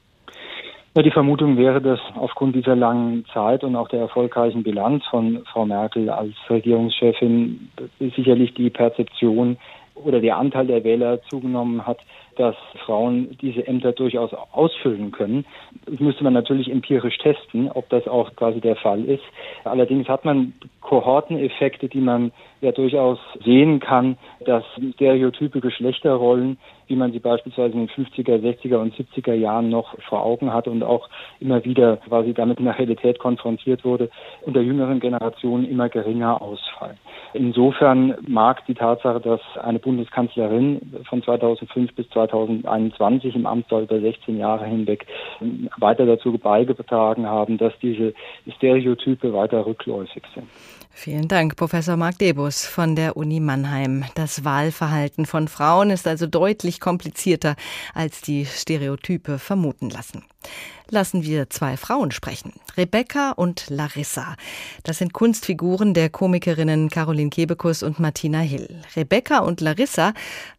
[0.97, 5.45] Ja, die Vermutung wäre, dass aufgrund dieser langen Zeit und auch der erfolgreichen Bilanz von
[5.53, 9.57] Frau Merkel als Regierungschefin sicherlich die Perzeption
[9.95, 11.99] oder der Anteil der Wähler zugenommen hat,
[12.41, 15.45] dass Frauen diese Ämter durchaus ausfüllen können.
[15.85, 19.23] Das müsste man natürlich empirisch testen, ob das auch quasi der Fall ist.
[19.65, 26.57] Allerdings hat man Kohorteneffekte, die man ja durchaus sehen kann, dass stereotype Geschlechterrollen,
[26.91, 30.71] wie man sie beispielsweise in den 50er, 60er und 70er Jahren noch vor Augen hatte
[30.71, 34.11] und auch immer wieder quasi damit in der Realität konfrontiert wurde,
[34.43, 36.99] unter jüngeren Generationen immer geringer ausfallen.
[37.33, 44.01] Insofern mag die Tatsache, dass eine Bundeskanzlerin von 2005 bis 2021 im Amt war über
[44.01, 45.07] 16 Jahre hinweg
[45.79, 48.15] weiter dazu beigetragen haben, dass diese
[48.57, 50.49] Stereotype weiter rückläufig sind.
[50.93, 54.05] Vielen Dank, Professor Marc Debus von der Uni Mannheim.
[54.15, 57.57] Das Wahlverhalten von Frauen ist also deutlich komplizierter,
[57.95, 60.25] als die Stereotype vermuten lassen.
[60.89, 62.53] Lassen wir zwei Frauen sprechen.
[62.77, 64.37] Rebecca und Larissa.
[64.83, 68.83] Das sind Kunstfiguren der Komikerinnen Caroline Kebekus und Martina Hill.
[68.97, 70.13] Rebecca und Larissa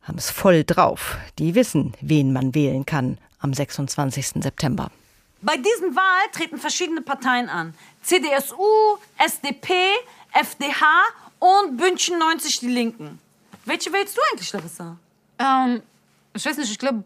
[0.04, 1.18] haben es voll drauf.
[1.38, 4.42] Die wissen, wen man wählen kann am 26.
[4.42, 4.90] September.
[5.44, 7.74] Bei diesen Wahlen treten verschiedene Parteien an.
[8.04, 9.74] CDSU, SDP,
[10.34, 10.86] FDH
[11.40, 13.20] und Bündchen 90 Die Linken.
[13.66, 14.98] Welche wählst du eigentlich, Larissa?
[15.40, 15.82] Ähm,
[16.34, 17.04] ich weiß nicht, ich glaube,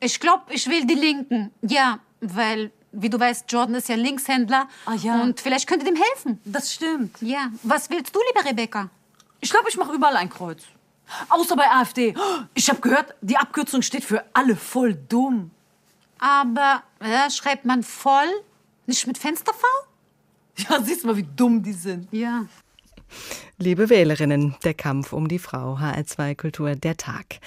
[0.00, 1.52] ich, glaub, ich will die Linken.
[1.62, 4.68] Ja, weil, wie du weißt, Jordan ist ja Linkshändler.
[4.86, 5.22] Ah, ja.
[5.22, 6.40] Und vielleicht könnte dem helfen.
[6.44, 7.20] Das stimmt.
[7.20, 7.50] Ja.
[7.62, 8.88] Was willst du, liebe Rebecca?
[9.40, 10.62] Ich glaube, ich mache überall ein Kreuz.
[11.28, 12.14] Außer bei AfD.
[12.54, 15.50] Ich habe gehört, die Abkürzung steht für alle voll dumm.
[16.18, 18.28] Aber ja, schreibt man voll,
[18.86, 19.66] nicht mit Fenster V?
[20.56, 22.06] Ja, siehst mal, wie dumm die sind.
[22.12, 22.46] Ja.
[23.62, 27.38] Liebe Wählerinnen, der Kampf um die Frau, HR2 Kultur, der Tag.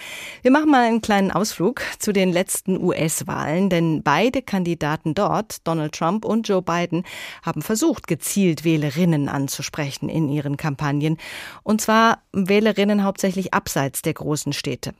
[0.44, 5.94] Wir machen mal einen kleinen Ausflug zu den letzten US-Wahlen, denn beide Kandidaten dort, Donald
[5.94, 7.04] Trump und Joe Biden,
[7.44, 11.18] haben versucht, gezielt Wählerinnen anzusprechen in ihren Kampagnen.
[11.64, 14.94] Und zwar Wählerinnen hauptsächlich abseits der großen Städte.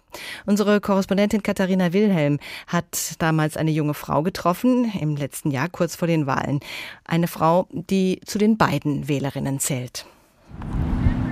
[0.46, 6.10] Unsere Korrespondentin Katharina Wilhelm hat damals eine junge Frau getroffen, im letzten Jahr, kurz vor
[6.10, 6.60] den Wahlen.
[7.06, 10.06] Eine Frau, die zu den beiden Wählerinnen zählt.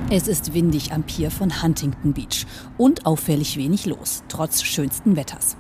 [0.10, 2.46] Es ist windig am Pier von Huntington Beach
[2.78, 5.58] und auffällig wenig los, trotz schönsten Wetters.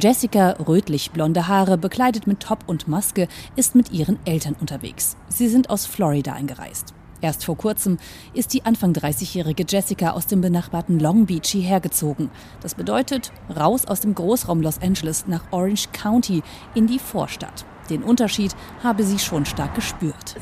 [0.00, 5.16] Jessica, rötlich blonde Haare, bekleidet mit Top und Maske, ist mit ihren Eltern unterwegs.
[5.28, 6.94] Sie sind aus Florida eingereist.
[7.20, 7.98] Erst vor kurzem
[8.32, 12.30] ist die Anfang 30-jährige Jessica aus dem benachbarten Long Beach hierher gezogen.
[12.62, 16.42] Das bedeutet raus aus dem Großraum Los Angeles nach Orange County
[16.74, 17.66] in die Vorstadt.
[17.90, 20.36] Den Unterschied habe sie schon stark gespürt.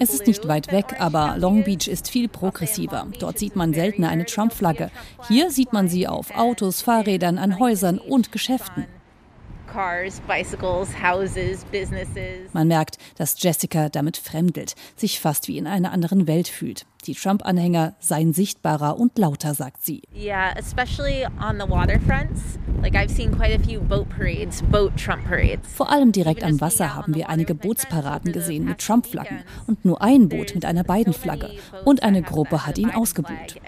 [0.00, 3.06] Es ist nicht weit weg, aber Long Beach ist viel progressiver.
[3.18, 4.90] Dort sieht man seltener eine Trump-Flagge.
[5.28, 8.86] Hier sieht man sie auf Autos, Fahrrädern, an Häusern und Geschäften.
[12.52, 16.86] Man merkt, dass Jessica damit fremdelt, sich fast wie in einer anderen Welt fühlt.
[17.06, 20.02] Die Trump-Anhänger seien sichtbarer und lauter, sagt sie.
[20.14, 22.58] Yeah, especially on the waterfronts.
[22.80, 25.66] Like I've seen quite a few boat parades, boat Trump parades.
[25.74, 30.28] Vor allem direkt am Wasser haben wir einige Bootsparaden gesehen mit Trump-Flaggen und nur ein
[30.28, 31.50] Boot mit einer Biden-Flagge.
[31.84, 33.60] Und eine Gruppe hat ihn ausgebuht.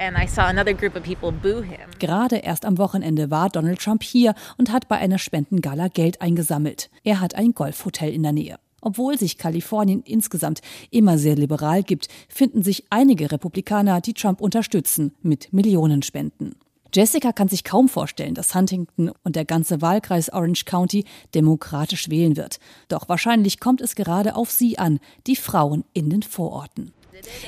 [1.99, 6.91] Gerade erst am Wochenende war Donald Trump hier und hat bei einer Spendengala Geld eingesammelt.
[7.05, 8.59] Er hat ein Golfhotel in der Nähe.
[8.87, 10.61] Obwohl sich Kalifornien insgesamt
[10.93, 16.55] immer sehr liberal gibt, finden sich einige Republikaner, die Trump unterstützen, mit Millionenspenden.
[16.95, 22.37] Jessica kann sich kaum vorstellen, dass Huntington und der ganze Wahlkreis Orange County demokratisch wählen
[22.37, 22.61] wird.
[22.87, 26.93] Doch wahrscheinlich kommt es gerade auf sie an, die Frauen in den Vororten.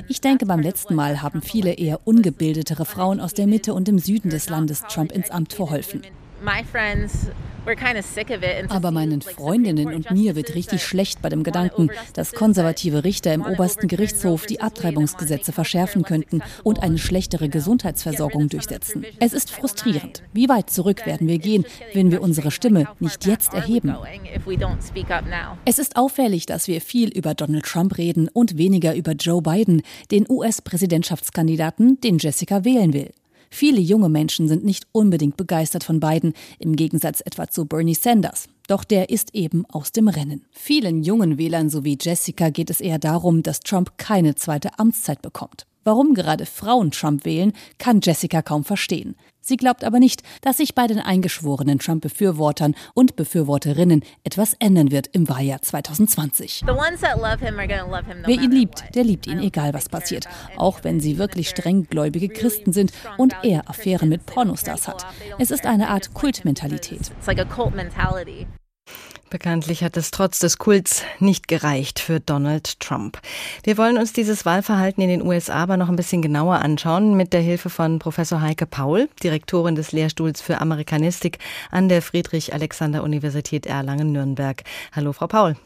[0.08, 4.00] Ich denke, beim letzten Mal haben viele eher ungebildetere Frauen aus der Mitte und im
[4.00, 6.02] Süden des Landes Trump ins Amt verholfen.
[6.42, 7.28] My friends
[8.68, 13.44] Aber meinen Freundinnen und mir wird richtig schlecht bei dem Gedanken, dass konservative Richter im
[13.44, 19.04] obersten Gerichtshof die Abtreibungsgesetze verschärfen könnten und eine schlechtere Gesundheitsversorgung durchsetzen.
[19.20, 20.22] Es ist frustrierend.
[20.32, 23.96] Wie weit zurück werden wir gehen, wenn wir unsere Stimme nicht jetzt erheben?
[25.64, 29.82] Es ist auffällig, dass wir viel über Donald Trump reden und weniger über Joe Biden,
[30.10, 33.12] den US-Präsidentschaftskandidaten, den Jessica wählen will.
[33.50, 38.48] Viele junge Menschen sind nicht unbedingt begeistert von Biden, im Gegensatz etwa zu Bernie Sanders.
[38.66, 40.44] Doch der ist eben aus dem Rennen.
[40.50, 45.66] Vielen jungen Wählern sowie Jessica geht es eher darum, dass Trump keine zweite Amtszeit bekommt.
[45.84, 49.16] Warum gerade Frauen Trump wählen, kann Jessica kaum verstehen.
[49.48, 55.06] Sie glaubt aber nicht, dass sich bei den eingeschworenen Trump-Befürwortern und Befürworterinnen etwas ändern wird
[55.14, 56.64] im Wahljahr 2020.
[56.66, 59.04] The ones that love him are going to love him no Wer ihn liebt, der
[59.04, 60.28] liebt ihn, egal was passiert.
[60.58, 65.06] Auch wenn sie wirklich strenggläubige Christen sind und er Affären mit Pornostars hat.
[65.38, 67.10] Es ist eine Art Kultmentalität.
[69.30, 73.20] Bekanntlich hat es trotz des Kults nicht gereicht für Donald Trump.
[73.62, 77.34] Wir wollen uns dieses Wahlverhalten in den USA aber noch ein bisschen genauer anschauen mit
[77.34, 81.38] der Hilfe von Professor Heike Paul, Direktorin des Lehrstuhls für Amerikanistik
[81.70, 84.62] an der Friedrich-Alexander-Universität Erlangen-Nürnberg.
[84.92, 85.56] Hallo, Frau Paul.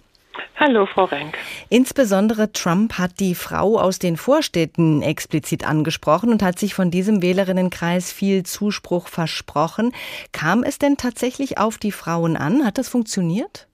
[0.56, 1.36] Hallo, Frau Renk.
[1.70, 7.20] Insbesondere Trump hat die Frau aus den Vorstädten explizit angesprochen und hat sich von diesem
[7.20, 9.92] Wählerinnenkreis viel Zuspruch versprochen.
[10.32, 12.64] Kam es denn tatsächlich auf die Frauen an?
[12.64, 13.66] Hat das funktioniert?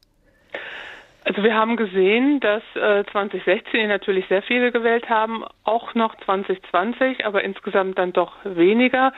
[1.28, 7.26] Also wir haben gesehen, dass äh, 2016 natürlich sehr viele gewählt haben, auch noch 2020,
[7.26, 9.12] aber insgesamt dann doch weniger.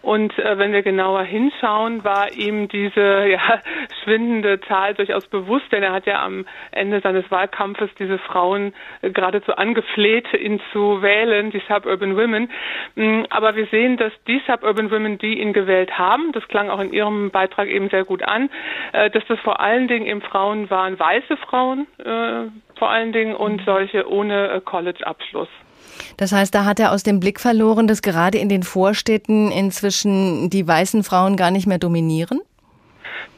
[0.00, 3.60] Und äh, wenn wir genauer hinschauen, war ihm diese ja,
[4.04, 9.10] schwindende Zahl durchaus bewusst, denn er hat ja am Ende seines Wahlkampfes diese Frauen äh,
[9.10, 12.48] geradezu angefleht, ihn zu wählen, die Suburban Women.
[12.94, 16.78] Mm, Aber wir sehen, dass die Suburban Women, die ihn gewählt haben, das klang auch
[16.78, 18.50] in Ihrem Beitrag eben sehr gut an,
[18.92, 21.55] äh, dass das vor allen Dingen eben Frauen waren, weiße Frauen,
[21.98, 25.48] äh, vor allen Dingen und solche ohne äh, College-Abschluss.
[26.16, 30.50] Das heißt, da hat er aus dem Blick verloren, dass gerade in den Vorstädten inzwischen
[30.50, 32.40] die weißen Frauen gar nicht mehr dominieren?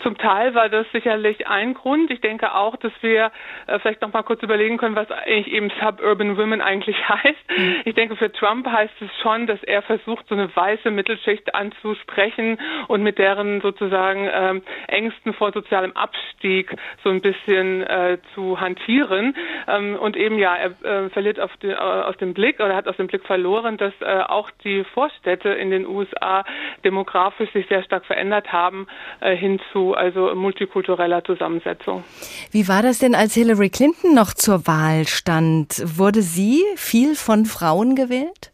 [0.02, 2.11] Zum Teil war das sicherlich ein Grund.
[2.11, 3.30] Ich denke auch, dass wir
[3.66, 7.38] äh, vielleicht noch mal kurz überlegen können, was eigentlich eben Suburban Women eigentlich heißt.
[7.84, 12.58] Ich denke, für Trump heißt es schon, dass er versucht, so eine weiße Mittelschicht anzusprechen
[12.88, 19.34] und mit deren sozusagen ähm, Ängsten vor sozialem Abstieg so ein bisschen äh, zu hantieren.
[19.66, 22.96] Ähm, und eben ja, er äh, verliert den, äh, aus dem Blick oder hat aus
[22.96, 26.44] dem Blick verloren, dass äh, auch die Vorstädte in den USA
[26.84, 28.87] demografisch sich sehr stark verändert haben
[29.20, 32.04] äh, hin zu also multikultureller Zusammensetzung.
[32.50, 35.82] Wie war das denn, als Hillary Clinton noch zur Wahl stand?
[35.98, 38.52] Wurde sie viel von Frauen gewählt?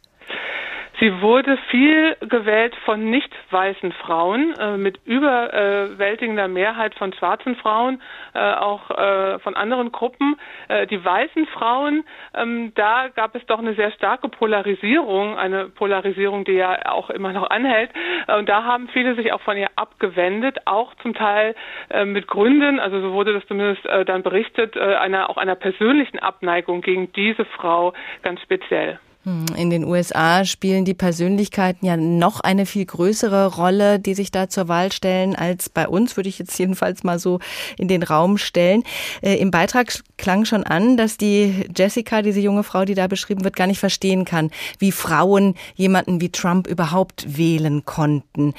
[1.00, 8.00] Sie wurde viel gewählt von nicht weißen Frauen, äh, mit überwältigender Mehrheit von schwarzen Frauen,
[8.32, 10.36] äh, auch äh, von anderen Gruppen.
[10.68, 16.44] Äh, die weißen Frauen, ähm, da gab es doch eine sehr starke Polarisierung, eine Polarisierung,
[16.44, 17.90] die ja auch immer noch anhält.
[18.28, 21.56] Äh, Und da haben viele sich auch von ihr abgewendet, auch zum Teil
[21.90, 26.80] äh, mit Gründen, also so wurde das zumindest dann berichtet, einer, auch einer persönlichen Abneigung
[26.80, 27.92] gegen diese Frau
[28.22, 28.98] ganz speziell.
[29.24, 34.30] Hm, in den USA spielen die Persönlichkeiten ja noch eine viel größere Rolle, die sich
[34.30, 37.40] da zur Wahl stellen, als bei uns, würde ich jetzt jedenfalls mal so
[37.78, 38.82] in den Raum stellen.
[39.22, 43.44] Äh, Im Beitrag klang schon an, dass die Jessica, diese junge Frau, die da beschrieben
[43.44, 48.52] wird, gar nicht verstehen kann, wie Frauen jemanden wie Trump überhaupt wählen konnten.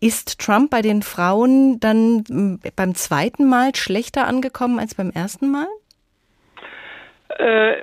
[0.00, 5.50] Ist Trump bei den Frauen dann hm, beim zweiten Mal schlechter angekommen als beim ersten
[5.52, 5.68] Mal?
[7.38, 7.74] Äh,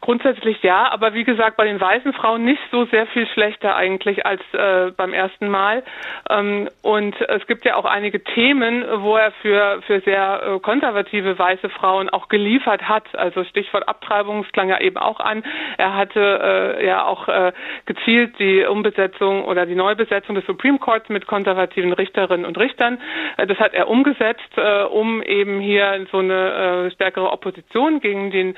[0.00, 4.24] Grundsätzlich ja, aber wie gesagt, bei den weißen Frauen nicht so sehr viel schlechter eigentlich
[4.26, 5.82] als äh, beim ersten Mal.
[6.30, 11.38] Ähm, und es gibt ja auch einige Themen, wo er für, für sehr äh, konservative
[11.38, 13.14] weiße Frauen auch geliefert hat.
[13.16, 15.42] Also Stichwort Abtreibung, es klang ja eben auch an.
[15.76, 17.52] Er hatte äh, ja auch äh,
[17.86, 22.98] gezielt die Umbesetzung oder die Neubesetzung des Supreme Courts mit konservativen Richterinnen und Richtern.
[23.36, 28.54] Äh, das hat er umgesetzt, äh, um eben hier so eine stärkere Opposition gegen den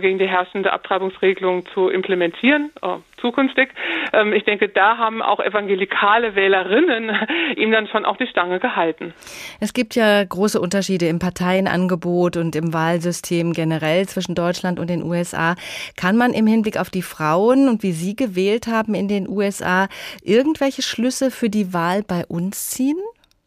[0.00, 3.70] gegen die herrschende Abtreibungsregelung zu implementieren, äh, zukünftig.
[4.12, 7.16] Ähm, ich denke, da haben auch evangelikale Wählerinnen
[7.56, 9.14] ihm dann schon auch die Stange gehalten.
[9.60, 15.02] Es gibt ja große Unterschiede im Parteienangebot und im Wahlsystem generell zwischen Deutschland und den
[15.02, 15.54] USA.
[15.96, 19.88] Kann man im Hinblick auf die Frauen und wie sie gewählt haben in den USA
[20.22, 22.98] irgendwelche Schlüsse für die Wahl bei uns ziehen?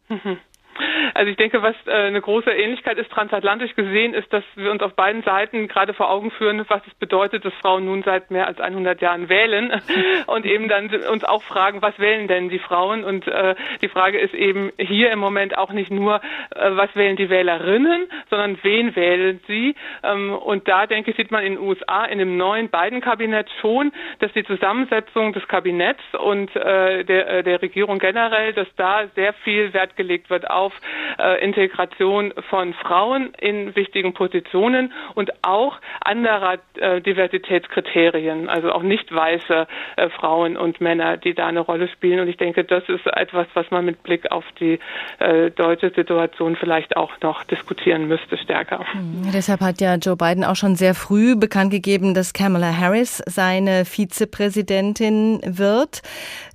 [0.08, 0.38] Mhm.
[1.14, 4.82] Also ich denke, was äh, eine große Ähnlichkeit ist transatlantisch gesehen, ist, dass wir uns
[4.82, 8.46] auf beiden Seiten gerade vor Augen führen, was es bedeutet, dass Frauen nun seit mehr
[8.46, 9.72] als 100 Jahren wählen
[10.26, 13.04] und eben dann uns auch fragen, was wählen denn die Frauen?
[13.04, 16.16] Und äh, die Frage ist eben hier im Moment auch nicht nur,
[16.50, 19.74] äh, was wählen die Wählerinnen, sondern wen wählen sie?
[20.02, 23.92] Ähm, und da denke ich, sieht man in den USA in dem neuen Biden-Kabinett schon,
[24.20, 29.72] dass die Zusammensetzung des Kabinetts und äh, der, der Regierung generell, dass da sehr viel
[29.72, 30.72] Wert gelegt wird auf
[31.18, 39.12] äh, Integration von Frauen in wichtigen Positionen und auch anderer äh, Diversitätskriterien, also auch nicht
[39.14, 39.66] weiße
[39.96, 42.20] äh, Frauen und Männer, die da eine Rolle spielen.
[42.20, 44.78] Und ich denke, das ist etwas, was man mit Blick auf die
[45.18, 48.84] äh, deutsche Situation vielleicht auch noch diskutieren müsste stärker.
[48.94, 49.30] Mhm.
[49.32, 53.84] Deshalb hat ja Joe Biden auch schon sehr früh bekannt gegeben, dass Kamala Harris seine
[53.84, 56.02] Vizepräsidentin wird.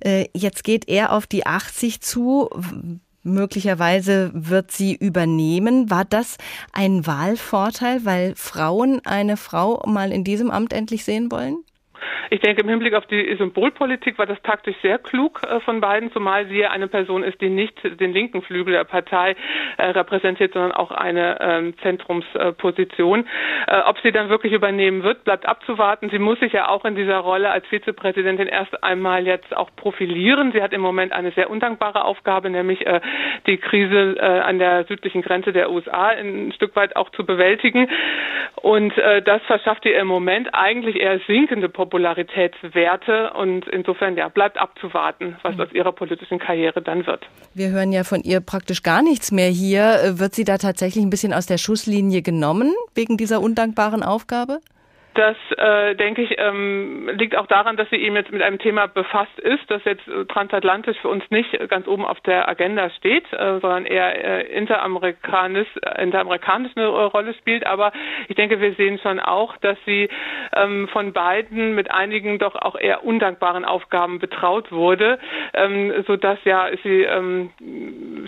[0.00, 2.50] Äh, jetzt geht er auf die 80 zu
[3.28, 5.90] möglicherweise wird sie übernehmen.
[5.90, 6.36] War das
[6.72, 11.64] ein Wahlvorteil, weil Frauen eine Frau mal in diesem Amt endlich sehen wollen?
[12.30, 16.12] Ich denke, im Hinblick auf die Symbolpolitik war das taktisch sehr klug äh, von beiden,
[16.12, 19.36] zumal sie eine Person ist, die nicht den linken Flügel der Partei
[19.76, 23.26] äh, repräsentiert, sondern auch eine ähm, Zentrumsposition.
[23.66, 26.10] Äh, ob sie dann wirklich übernehmen wird, bleibt abzuwarten.
[26.10, 30.52] Sie muss sich ja auch in dieser Rolle als Vizepräsidentin erst einmal jetzt auch profilieren.
[30.52, 32.84] Sie hat im Moment eine sehr undankbare Aufgabe, nämlich
[33.46, 37.88] die Krise an der südlichen Grenze der USA ein Stück weit auch zu bewältigen.
[38.56, 44.58] Und das verschafft ihr im Moment eigentlich eher sinkende Popularität Popularitätswerte und insofern ja bleibt
[44.58, 45.62] abzuwarten, was mhm.
[45.62, 47.26] aus ihrer politischen Karriere dann wird.
[47.54, 50.18] Wir hören ja von ihr praktisch gar nichts mehr hier.
[50.18, 54.58] Wird sie da tatsächlich ein bisschen aus der Schusslinie genommen wegen dieser undankbaren Aufgabe?
[55.18, 58.86] Das, äh, denke ich, ähm, liegt auch daran, dass sie eben jetzt mit einem Thema
[58.86, 63.58] befasst ist, das jetzt transatlantisch für uns nicht ganz oben auf der Agenda steht, äh,
[63.58, 67.66] sondern eher äh, interamerikanisch, äh, interamerikanisch eine Rolle spielt.
[67.66, 67.90] Aber
[68.28, 70.08] ich denke, wir sehen schon auch, dass sie
[70.54, 75.18] ähm, von beiden mit einigen doch auch eher undankbaren Aufgaben betraut wurde,
[75.52, 77.50] ähm, sodass ja sie ähm,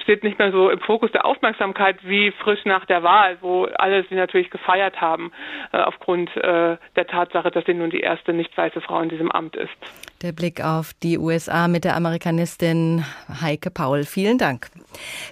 [0.03, 4.03] steht nicht mehr so im Fokus der Aufmerksamkeit wie frisch nach der Wahl, wo alle
[4.09, 5.31] sie natürlich gefeiert haben
[5.73, 9.31] äh, aufgrund äh, der Tatsache, dass sie nun die erste nicht weiße Frau in diesem
[9.31, 9.71] Amt ist.
[10.23, 13.05] Der Blick auf die USA mit der Amerikanistin
[13.41, 14.05] Heike Paul.
[14.05, 14.69] Vielen Dank.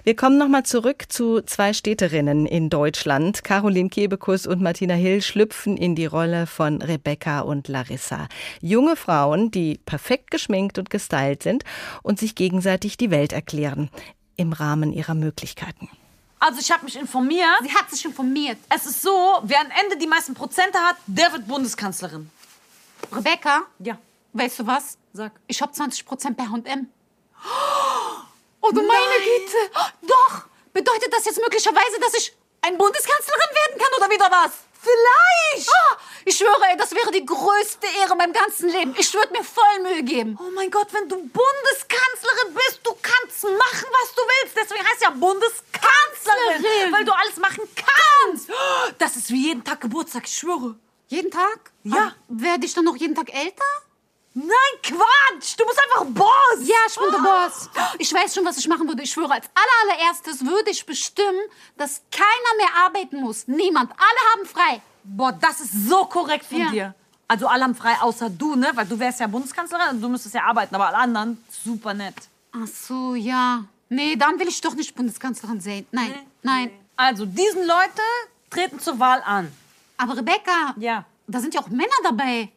[0.03, 3.43] Wir kommen nochmal zurück zu zwei Städterinnen in Deutschland.
[3.43, 8.27] Caroline Kebekus und Martina Hill schlüpfen in die Rolle von Rebecca und Larissa.
[8.61, 11.63] Junge Frauen, die perfekt geschminkt und gestylt sind
[12.01, 13.89] und sich gegenseitig die Welt erklären.
[14.37, 15.89] Im Rahmen ihrer Möglichkeiten.
[16.39, 17.47] Also ich habe mich informiert.
[17.61, 18.57] Sie hat sich informiert.
[18.69, 22.29] Es ist so, wer am Ende die meisten Prozente hat, der wird Bundeskanzlerin.
[23.11, 23.63] Rebecca?
[23.79, 23.97] Ja.
[24.33, 24.97] Weißt du was?
[25.13, 25.33] Sag.
[25.47, 26.89] Ich hab 20 Prozent bei H&M.
[28.61, 28.87] Oh du Nein.
[28.87, 29.87] meine Güte.
[30.01, 30.43] Doch!
[30.73, 34.51] Bedeutet das jetzt möglicherweise, dass ich ein Bundeskanzlerin werden kann oder wieder was?
[34.81, 35.69] Vielleicht!
[35.69, 38.95] Ah, ich schwöre, ey, das wäre die größte Ehre in meinem ganzen Leben.
[38.97, 40.37] Ich würde mir voll Mühe geben.
[40.39, 44.57] Oh mein Gott, wenn du Bundeskanzlerin bist, du kannst machen, was du willst.
[44.57, 46.93] Deswegen heißt ja Bundeskanzlerin, Kanzlerin.
[46.93, 48.49] weil du alles machen kannst.
[48.97, 50.75] Das ist wie jeden Tag Geburtstag, ich schwöre.
[51.07, 51.71] Jeden Tag?
[51.83, 52.13] Ja.
[52.27, 53.65] Werde ich dann noch jeden Tag älter?
[54.33, 54.47] Nein,
[54.83, 55.55] Quatsch!
[55.57, 56.59] Du bist einfach Boss!
[56.61, 57.69] Ja, ich bin der Boss.
[57.97, 59.01] Ich weiß schon, was ich machen würde.
[59.03, 61.39] Ich schwöre, als aller, allererstes würde ich bestimmen,
[61.77, 63.47] dass keiner mehr arbeiten muss.
[63.47, 63.91] Niemand.
[63.91, 64.81] Alle haben frei.
[65.03, 66.69] Boah, das ist so korrekt von Ja.
[66.69, 66.95] dir.
[67.27, 68.71] Also alle haben frei, außer du, ne?
[68.73, 72.15] Weil du wärst ja Bundeskanzlerin und du müsstest ja arbeiten, aber alle anderen, super nett.
[72.51, 73.63] Ach so, ja.
[73.89, 75.85] Nee, dann will ich doch nicht Bundeskanzlerin sein.
[75.91, 76.13] Nein,
[76.43, 76.71] nein.
[76.95, 78.01] Also, diesen Leute
[78.49, 79.51] treten zur Wahl an.
[79.97, 81.05] Aber Rebecca, ja.
[81.27, 82.49] da sind ja auch Männer dabei.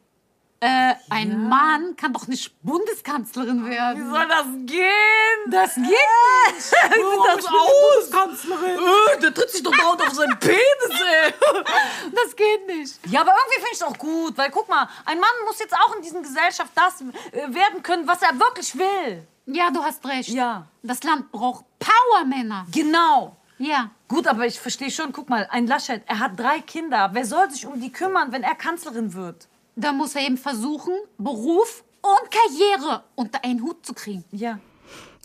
[0.62, 4.06] Äh, ein Mann kann doch nicht Bundeskanzlerin werden.
[4.06, 5.50] Wie soll das gehen?
[5.50, 5.90] Das geht nicht.
[6.54, 8.10] Wie sieht das aus?
[8.10, 8.78] Bundeskanzlerin.
[8.78, 10.56] Äh, der tritt sich doch dauernd auf seinen Penis,
[10.88, 11.34] ey.
[12.14, 13.00] Das geht nicht.
[13.08, 15.74] Ja, aber irgendwie finde ich es auch gut, weil guck mal, ein Mann muss jetzt
[15.74, 17.00] auch in dieser Gesellschaft das
[17.32, 19.26] äh, werden können, was er wirklich will.
[19.46, 20.28] Ja, du hast recht.
[20.28, 20.68] Ja.
[20.84, 22.66] Das Land braucht Powermänner.
[22.70, 23.36] Genau.
[23.58, 23.90] Ja.
[24.06, 27.10] Gut, aber ich verstehe schon, guck mal, ein Laschet, er hat drei Kinder.
[27.14, 29.48] Wer soll sich um die kümmern, wenn er Kanzlerin wird?
[29.74, 34.24] Da muss er eben versuchen, Beruf und Karriere unter einen Hut zu kriegen.
[34.30, 34.58] Ja.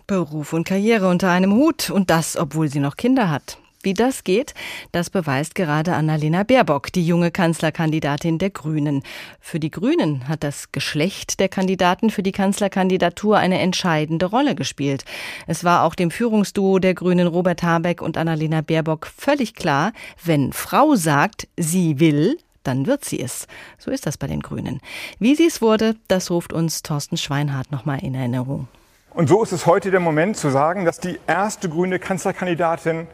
[0.06, 3.58] Beruf und Karriere unter einem Hut und das, obwohl sie noch Kinder hat.
[3.84, 4.54] Wie das geht,
[4.92, 9.04] das beweist gerade Annalena Baerbock, die junge Kanzlerkandidatin der Grünen.
[9.40, 15.06] Für die Grünen hat das Geschlecht der Kandidaten für die Kanzlerkandidatur eine entscheidende Rolle gespielt.
[15.46, 19.94] Es war auch dem Führungsduo der Grünen Robert Habeck und Annalena Baerbock völlig klar,
[20.24, 22.38] wenn Frau sagt, sie will,
[22.68, 23.48] dann wird sie es.
[23.78, 24.82] So ist das bei den Grünen.
[25.20, 28.68] Wie sie es wurde, das ruft uns Thorsten Schweinhardt nochmal in Erinnerung.
[29.12, 33.08] Und so ist es heute der Moment zu sagen, dass die erste grüne Kanzlerkandidatin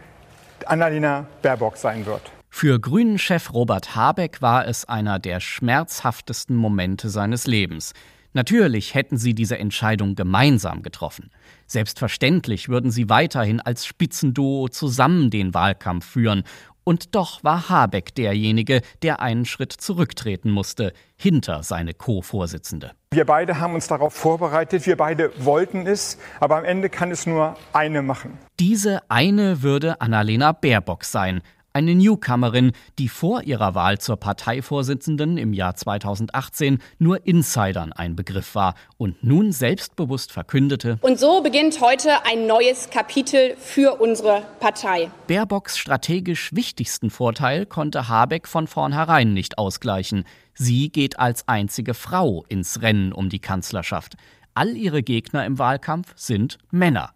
[0.65, 2.21] Annalena Baerbock sein wird.
[2.49, 7.93] Für Grünen-Chef Robert Habeck war es einer der schmerzhaftesten Momente seines Lebens.
[8.33, 11.29] Natürlich hätten sie diese Entscheidung gemeinsam getroffen.
[11.67, 16.43] Selbstverständlich würden sie weiterhin als Spitzenduo zusammen den Wahlkampf führen.
[16.83, 22.91] Und doch war Habeck derjenige, der einen Schritt zurücktreten musste, hinter seine Co-Vorsitzende.
[23.13, 27.25] Wir beide haben uns darauf vorbereitet, wir beide wollten es, aber am Ende kann es
[27.25, 28.37] nur eine machen.
[28.59, 31.41] Diese eine würde Annalena Baerbock sein,
[31.73, 38.55] eine Newcomerin, die vor ihrer Wahl zur Parteivorsitzenden im Jahr 2018 nur Insidern ein Begriff
[38.55, 40.99] war und nun selbstbewusst verkündete.
[41.01, 45.09] Und so beginnt heute ein neues Kapitel für unsere Partei.
[45.27, 50.25] Baerbocks strategisch wichtigsten Vorteil konnte Habeck von vornherein nicht ausgleichen.
[50.53, 54.15] Sie geht als einzige Frau ins Rennen um die Kanzlerschaft.
[54.53, 57.13] All ihre Gegner im Wahlkampf sind Männer.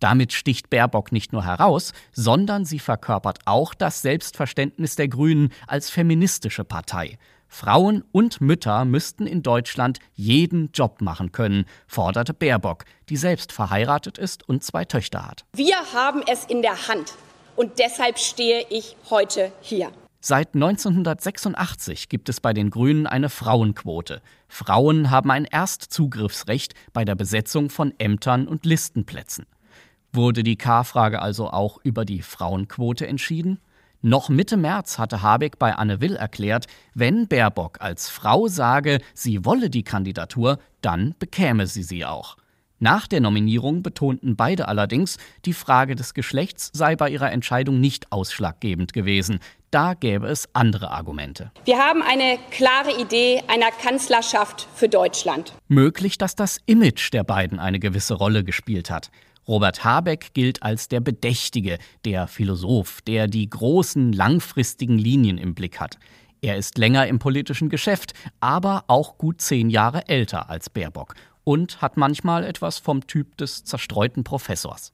[0.00, 5.90] Damit sticht Baerbock nicht nur heraus, sondern sie verkörpert auch das Selbstverständnis der Grünen als
[5.90, 7.18] feministische Partei.
[7.54, 14.18] Frauen und Mütter müssten in Deutschland jeden Job machen können, forderte Baerbock, die selbst verheiratet
[14.18, 15.44] ist und zwei Töchter hat.
[15.54, 17.14] Wir haben es in der Hand
[17.54, 19.92] und deshalb stehe ich heute hier.
[20.20, 24.22] Seit 1986 gibt es bei den Grünen eine Frauenquote.
[24.48, 29.44] Frauen haben ein Erstzugriffsrecht bei der Besetzung von Ämtern und Listenplätzen.
[30.14, 33.58] Wurde die K-Frage also auch über die Frauenquote entschieden?
[34.00, 39.44] Noch Mitte März hatte Habeck bei Anne Will erklärt, wenn Baerbock als Frau sage, sie
[39.44, 42.36] wolle die Kandidatur, dann bekäme sie sie auch.
[42.78, 48.12] Nach der Nominierung betonten beide allerdings, die Frage des Geschlechts sei bei ihrer Entscheidung nicht
[48.12, 49.40] ausschlaggebend gewesen.
[49.72, 51.50] Da gäbe es andere Argumente.
[51.64, 55.54] Wir haben eine klare Idee einer Kanzlerschaft für Deutschland.
[55.66, 59.10] Möglich, dass das Image der beiden eine gewisse Rolle gespielt hat.
[59.46, 65.80] Robert Habeck gilt als der Bedächtige, der Philosoph, der die großen, langfristigen Linien im Blick
[65.80, 65.98] hat.
[66.40, 71.80] Er ist länger im politischen Geschäft, aber auch gut zehn Jahre älter als Baerbock und
[71.80, 74.92] hat manchmal etwas vom Typ des zerstreuten Professors.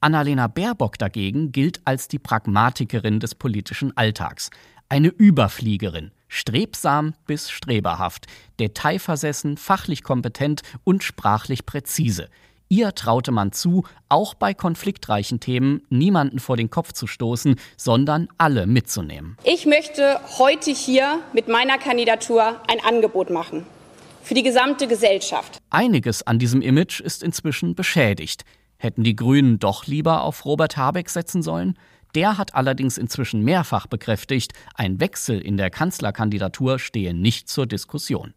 [0.00, 4.50] Annalena Baerbock dagegen gilt als die Pragmatikerin des politischen Alltags,
[4.88, 8.26] eine Überfliegerin, strebsam bis streberhaft,
[8.58, 12.28] detailversessen, fachlich kompetent und sprachlich präzise.
[12.72, 18.28] Ihr traute man zu, auch bei konfliktreichen Themen niemanden vor den Kopf zu stoßen, sondern
[18.38, 19.36] alle mitzunehmen.
[19.44, 23.66] Ich möchte heute hier mit meiner Kandidatur ein Angebot machen.
[24.22, 25.58] Für die gesamte Gesellschaft.
[25.68, 28.44] Einiges an diesem Image ist inzwischen beschädigt.
[28.78, 31.78] Hätten die Grünen doch lieber auf Robert Habeck setzen sollen?
[32.14, 38.32] Der hat allerdings inzwischen mehrfach bekräftigt, ein Wechsel in der Kanzlerkandidatur stehe nicht zur Diskussion.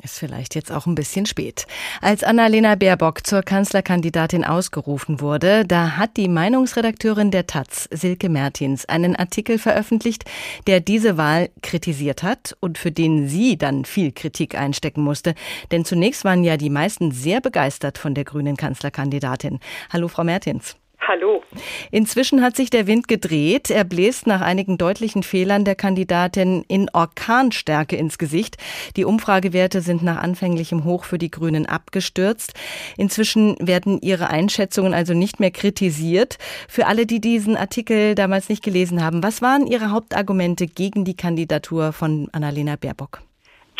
[0.00, 1.66] Ist vielleicht jetzt auch ein bisschen spät.
[2.00, 8.86] Als Annalena Baerbock zur Kanzlerkandidatin ausgerufen wurde, da hat die Meinungsredakteurin der Taz, Silke Mertins,
[8.86, 10.24] einen Artikel veröffentlicht,
[10.66, 15.34] der diese Wahl kritisiert hat und für den sie dann viel Kritik einstecken musste.
[15.70, 19.60] Denn zunächst waren ja die meisten sehr begeistert von der grünen Kanzlerkandidatin.
[19.92, 20.76] Hallo, Frau Mertins.
[21.08, 21.42] Hallo.
[21.90, 23.70] Inzwischen hat sich der Wind gedreht.
[23.70, 28.56] Er bläst nach einigen deutlichen Fehlern der Kandidatin in Orkanstärke ins Gesicht.
[28.96, 32.54] Die Umfragewerte sind nach anfänglichem Hoch für die Grünen abgestürzt.
[32.96, 36.38] Inzwischen werden ihre Einschätzungen also nicht mehr kritisiert.
[36.68, 41.16] Für alle, die diesen Artikel damals nicht gelesen haben, was waren Ihre Hauptargumente gegen die
[41.16, 43.20] Kandidatur von Annalena Baerbock?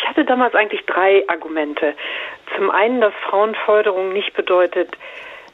[0.01, 1.95] Ja, hatte damals eigentlich drei Argumente.
[2.55, 4.89] Zum einen, dass Frauenförderung nicht bedeutet,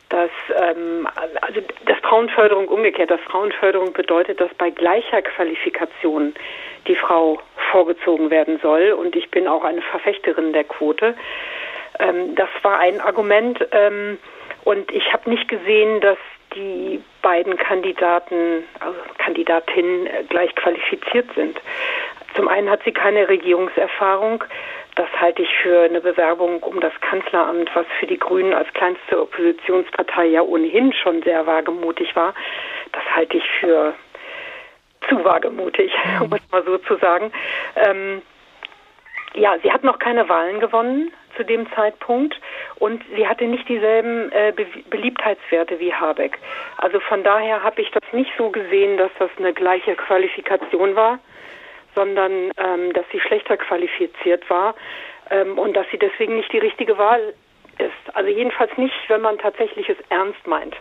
[0.09, 1.07] dass ähm,
[1.41, 6.33] also dass Frauenförderung umgekehrt, dass Frauenförderung bedeutet, dass bei gleicher Qualifikation
[6.87, 7.39] die Frau
[7.71, 8.91] vorgezogen werden soll.
[8.91, 11.15] Und ich bin auch eine Verfechterin der Quote.
[11.99, 13.65] Ähm, das war ein Argument.
[13.71, 14.17] Ähm,
[14.65, 16.17] und ich habe nicht gesehen, dass
[16.55, 21.59] die beiden Kandidaten, also Kandidatinnen gleich qualifiziert sind.
[22.35, 24.43] Zum einen hat sie keine Regierungserfahrung.
[24.99, 29.21] Das halte ich für eine Bewerbung um das Kanzleramt, was für die Grünen als kleinste
[29.21, 32.33] Oppositionspartei ja ohnehin schon sehr wagemutig war.
[32.91, 33.93] Das halte ich für
[35.07, 37.31] zu wagemutig, um es mal so zu sagen.
[37.77, 38.21] Ähm,
[39.35, 42.37] ja, sie hat noch keine Wahlen gewonnen zu dem Zeitpunkt
[42.75, 46.37] und sie hatte nicht dieselben äh, Be Beliebtheitswerte wie Habeck.
[46.75, 51.19] Also von daher habe ich das nicht so gesehen, dass das eine gleiche Qualifikation war
[51.95, 54.75] sondern ähm, dass sie schlechter qualifiziert war
[55.29, 57.33] ähm, und dass sie deswegen nicht die richtige Wahl
[57.79, 58.15] ist.
[58.15, 60.75] Also jedenfalls nicht, wenn man tatsächlich es ernst meint.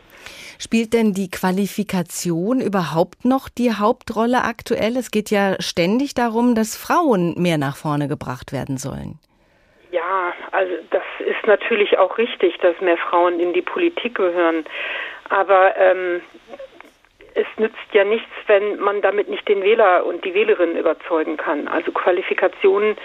[0.58, 4.96] Spielt denn die Qualifikation überhaupt noch die Hauptrolle aktuell?
[4.96, 9.20] Es geht ja ständig darum, dass Frauen mehr nach vorne gebracht werden sollen.
[9.92, 14.64] Ja, also das ist natürlich auch richtig, dass mehr Frauen in die Politik gehören.
[15.28, 16.20] Aber ähm,
[17.38, 21.68] es nützt ja nichts, wenn man damit nicht den Wähler und die Wählerin überzeugen kann.
[21.68, 22.96] Also Qualifikationen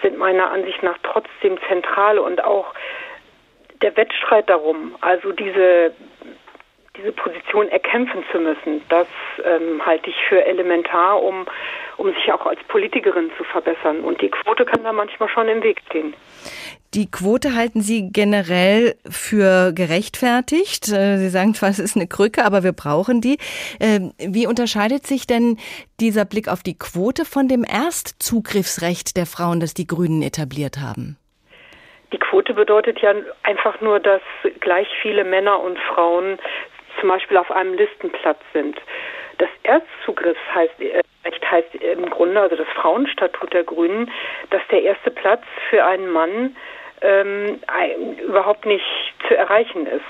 [0.00, 2.72] sind meiner Ansicht nach trotzdem zentral und auch
[3.82, 5.92] der Wettstreit darum, also diese
[6.96, 9.06] diese Position erkämpfen zu müssen, das
[9.44, 11.46] ähm, halte ich für elementar, um,
[11.96, 14.00] um sich auch als Politikerin zu verbessern.
[14.00, 16.14] Und die Quote kann da manchmal schon im Weg stehen.
[16.94, 20.88] Die Quote halten Sie generell für gerechtfertigt.
[20.92, 23.38] Äh, Sie sagen zwar, es ist eine Krücke, aber wir brauchen die.
[23.80, 25.56] Ähm, wie unterscheidet sich denn
[25.98, 31.16] dieser Blick auf die Quote von dem Erstzugriffsrecht der Frauen, das die Grünen etabliert haben?
[32.12, 34.20] Die Quote bedeutet ja einfach nur, dass
[34.60, 36.38] gleich viele Männer und Frauen
[37.02, 38.80] zum Beispiel auf einem Listenplatz sind.
[39.38, 41.02] Das Erstzugriffsrecht heißt, äh,
[41.50, 44.10] heißt im Grunde, also das Frauenstatut der Grünen,
[44.50, 46.56] dass der erste Platz für einen Mann
[47.00, 47.58] ähm,
[48.24, 48.86] überhaupt nicht
[49.26, 50.04] zu erreichen ist.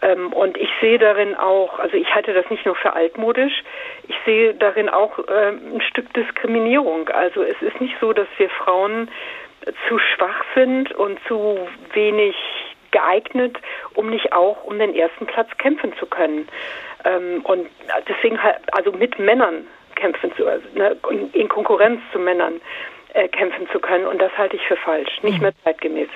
[0.00, 3.64] Ähm, und ich sehe darin auch, also ich halte das nicht nur für altmodisch,
[4.06, 7.08] ich sehe darin auch ähm, ein Stück Diskriminierung.
[7.08, 9.10] Also es ist nicht so, dass wir Frauen
[9.88, 11.58] zu schwach sind und zu
[11.92, 12.36] wenig
[12.90, 13.56] geeignet,
[13.94, 16.48] um nicht auch um den ersten Platz kämpfen zu können.
[17.04, 17.68] Ähm, und
[18.08, 20.96] deswegen halt, also mit Männern kämpfen zu, also, ne,
[21.32, 22.60] in Konkurrenz zu Männern
[23.14, 24.06] äh, kämpfen zu können.
[24.06, 26.08] Und das halte ich für falsch, nicht mehr zeitgemäß.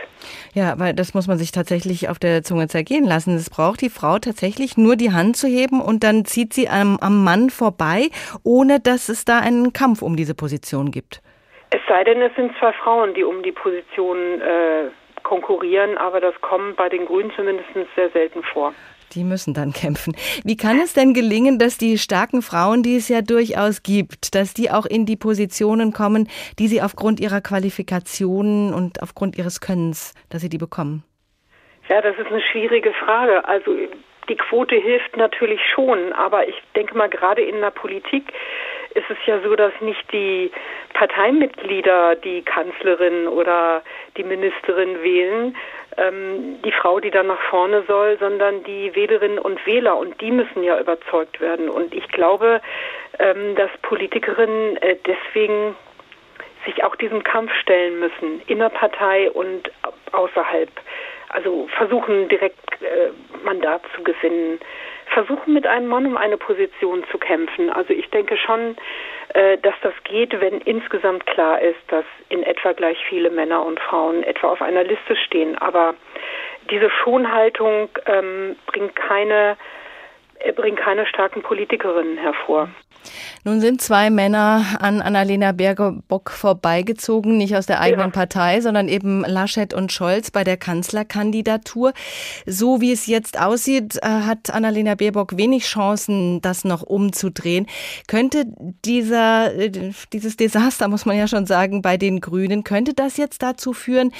[0.54, 3.34] Ja, weil das muss man sich tatsächlich auf der Zunge zergehen lassen.
[3.34, 6.98] Es braucht die Frau tatsächlich nur die Hand zu heben und dann zieht sie am,
[7.00, 8.10] am Mann vorbei,
[8.44, 11.22] ohne dass es da einen Kampf um diese Position gibt.
[11.70, 14.90] Es sei denn, es sind zwei Frauen, die um die Position äh,
[15.32, 18.74] konkurrieren, aber das kommt bei den Grünen zumindest sehr selten vor.
[19.14, 20.14] Die müssen dann kämpfen.
[20.44, 24.52] Wie kann es denn gelingen, dass die starken Frauen, die es ja durchaus gibt, dass
[24.52, 26.28] die auch in die Positionen kommen,
[26.58, 31.02] die sie aufgrund ihrer Qualifikationen und aufgrund ihres Könnens, dass sie die bekommen?
[31.88, 33.46] Ja, das ist eine schwierige Frage.
[33.46, 33.70] Also
[34.28, 38.32] die Quote hilft natürlich schon, aber ich denke mal, gerade in der Politik
[38.94, 40.50] ist es ja so, dass nicht die
[40.94, 43.82] Parteimitglieder die Kanzlerin oder
[44.16, 45.56] die Ministerin wählen,
[45.96, 50.30] ähm, die Frau, die dann nach vorne soll, sondern die Wählerinnen und Wähler und die
[50.30, 51.68] müssen ja überzeugt werden.
[51.68, 52.60] Und ich glaube,
[53.18, 55.74] ähm, dass Politikerinnen äh, deswegen
[56.64, 59.70] sich auch diesem Kampf stellen müssen, in der Partei und
[60.12, 60.70] außerhalb.
[61.30, 63.10] Also versuchen direkt äh,
[63.44, 64.60] Mandat zu gewinnen,
[65.12, 67.70] versuchen mit einem Mann um eine Position zu kämpfen.
[67.70, 68.76] Also ich denke schon,
[69.34, 73.80] äh, dass das geht, wenn insgesamt klar ist, dass in etwa gleich viele Männer und
[73.80, 75.56] Frauen etwa auf einer Liste stehen.
[75.58, 75.94] Aber
[76.70, 79.56] diese Schonhaltung ähm, bringt keine
[80.56, 82.68] bringt keine starken Politikerinnen hervor.
[83.44, 88.12] Nun sind zwei Männer an Annalena Baerbock vorbeigezogen, nicht aus der eigenen ja.
[88.12, 91.92] Partei, sondern eben Laschet und Scholz bei der Kanzlerkandidatur.
[92.46, 97.66] So wie es jetzt aussieht, äh, hat Annalena Baerbock wenig Chancen, das noch umzudrehen.
[98.06, 98.44] Könnte
[98.84, 103.42] dieser, äh, dieses Desaster, muss man ja schon sagen, bei den Grünen, könnte das jetzt
[103.42, 104.12] dazu führen,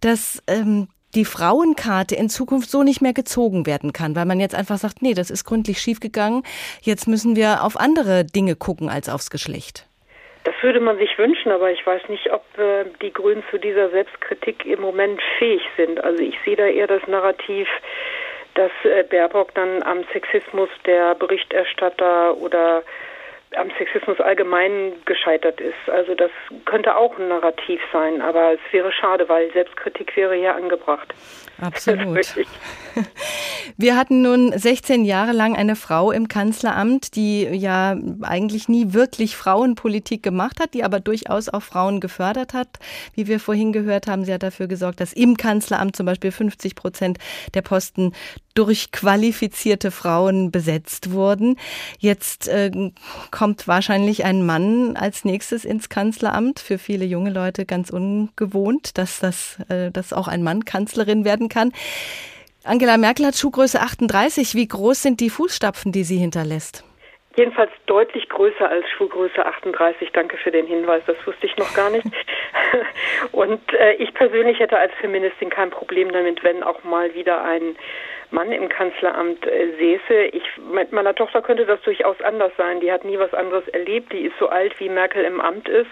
[0.00, 4.54] dass ähm, die Frauenkarte in Zukunft so nicht mehr gezogen werden kann, weil man jetzt
[4.54, 6.42] einfach sagt, nee, das ist gründlich schiefgegangen,
[6.82, 9.86] jetzt müssen wir auf andere Dinge gucken als aufs Geschlecht.
[10.44, 13.90] Das würde man sich wünschen, aber ich weiß nicht, ob äh, die Grünen zu dieser
[13.90, 16.02] Selbstkritik im Moment fähig sind.
[16.02, 17.68] Also ich sehe da eher das Narrativ,
[18.54, 22.82] dass äh, Baerbock dann am Sexismus der Berichterstatter oder
[23.58, 25.90] am Sexismus allgemein gescheitert ist.
[25.90, 26.30] Also das
[26.64, 31.14] könnte auch ein Narrativ sein, aber es wäre schade, weil Selbstkritik wäre ja angebracht.
[31.60, 32.18] Absolut.
[33.76, 39.36] Wir hatten nun 16 Jahre lang eine Frau im Kanzleramt, die ja eigentlich nie wirklich
[39.36, 42.68] Frauenpolitik gemacht hat, die aber durchaus auch Frauen gefördert hat.
[43.14, 46.74] Wie wir vorhin gehört haben, sie hat dafür gesorgt, dass im Kanzleramt zum Beispiel 50
[46.74, 47.18] Prozent
[47.54, 48.12] der Posten
[48.54, 51.56] durch qualifizierte Frauen besetzt wurden.
[51.98, 52.70] Jetzt äh,
[53.30, 56.58] kommt wahrscheinlich ein Mann als nächstes ins Kanzleramt.
[56.58, 61.48] Für viele junge Leute ganz ungewohnt, dass das, äh, dass auch ein Mann Kanzlerin werden
[61.48, 61.72] kann.
[62.64, 64.54] Angela Merkel hat Schuhgröße 38.
[64.54, 66.84] Wie groß sind die Fußstapfen, die sie hinterlässt?
[67.36, 70.10] Jedenfalls deutlich größer als Schuhgröße 38.
[70.12, 72.04] Danke für den Hinweis, das wusste ich noch gar nicht.
[73.32, 77.76] Und äh, ich persönlich hätte als Feministin kein Problem damit, wenn auch mal wieder ein
[78.30, 80.22] Mann im Kanzleramt äh, säße.
[80.32, 82.80] Ich, mit meiner Tochter könnte das durchaus anders sein.
[82.80, 84.12] Die hat nie was anderes erlebt.
[84.12, 85.90] Die ist so alt, wie Merkel im Amt ist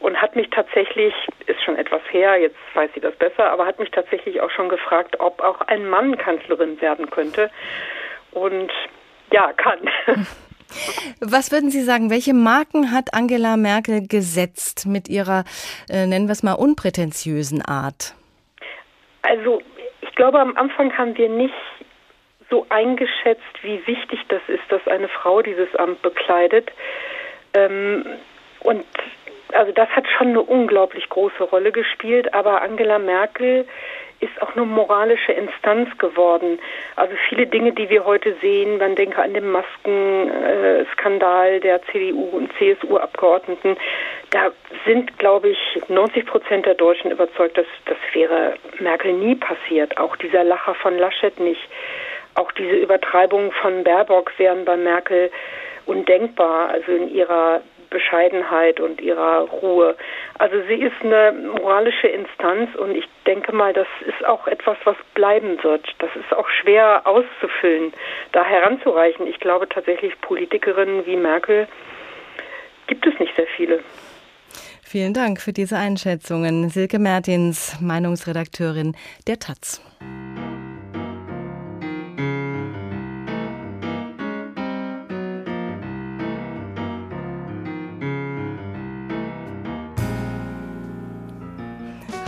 [0.00, 1.14] und hat mich tatsächlich,
[1.46, 4.68] ist schon etwas her, jetzt weiß sie das besser, aber hat mich tatsächlich auch schon
[4.68, 7.50] gefragt, ob auch ein Mann Kanzlerin werden könnte.
[8.32, 8.72] Und
[9.32, 9.78] ja, kann.
[11.20, 15.44] Was würden Sie sagen, welche Marken hat Angela Merkel gesetzt mit ihrer,
[15.88, 18.14] äh, nennen wir es mal, unprätentiösen Art?
[19.22, 19.62] Also
[20.16, 21.54] glaube, am Anfang haben wir nicht
[22.50, 26.72] so eingeschätzt, wie wichtig das ist, dass eine Frau dieses Amt bekleidet.
[27.54, 28.04] Ähm,
[28.60, 28.84] und
[29.52, 33.66] also das hat schon eine unglaublich große Rolle gespielt, aber Angela Merkel
[34.20, 36.58] ist auch eine moralische Instanz geworden.
[36.96, 42.50] Also viele Dinge, die wir heute sehen, man denke an den Maskenskandal der CDU und
[42.54, 43.76] CSU-Abgeordneten,
[44.36, 44.50] da
[44.84, 45.58] sind, glaube ich,
[45.88, 49.96] 90 Prozent der Deutschen überzeugt, dass das wäre Merkel nie passiert.
[49.96, 51.62] Auch dieser Lacher von Laschet nicht.
[52.34, 55.30] Auch diese Übertreibungen von Baerbock wären bei Merkel
[55.86, 59.96] undenkbar, also in ihrer Bescheidenheit und ihrer Ruhe.
[60.38, 64.96] Also sie ist eine moralische Instanz und ich denke mal, das ist auch etwas, was
[65.14, 65.86] bleiben wird.
[65.98, 67.94] Das ist auch schwer auszufüllen,
[68.32, 69.26] da heranzureichen.
[69.26, 71.68] Ich glaube tatsächlich, Politikerinnen wie Merkel
[72.86, 73.80] gibt es nicht sehr viele.
[74.96, 76.70] Vielen Dank für diese Einschätzungen.
[76.70, 79.82] Silke Mertins, Meinungsredakteurin der Taz.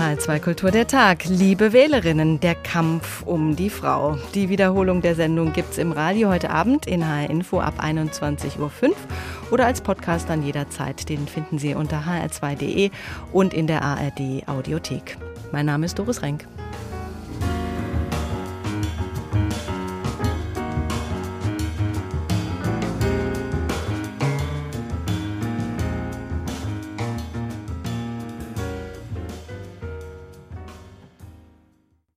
[0.08, 1.26] HR2 Kultur der Tag.
[1.26, 4.16] Liebe Wählerinnen, der Kampf um die Frau.
[4.34, 8.58] Die Wiederholung der Sendung gibt es im Radio heute Abend in HR Info ab 21.05
[8.58, 8.70] Uhr
[9.50, 11.10] oder als Podcast an jederzeit.
[11.10, 12.90] Den finden Sie unter hr2.de
[13.34, 15.18] und in der ARD Audiothek.
[15.52, 16.46] Mein Name ist Doris Renk.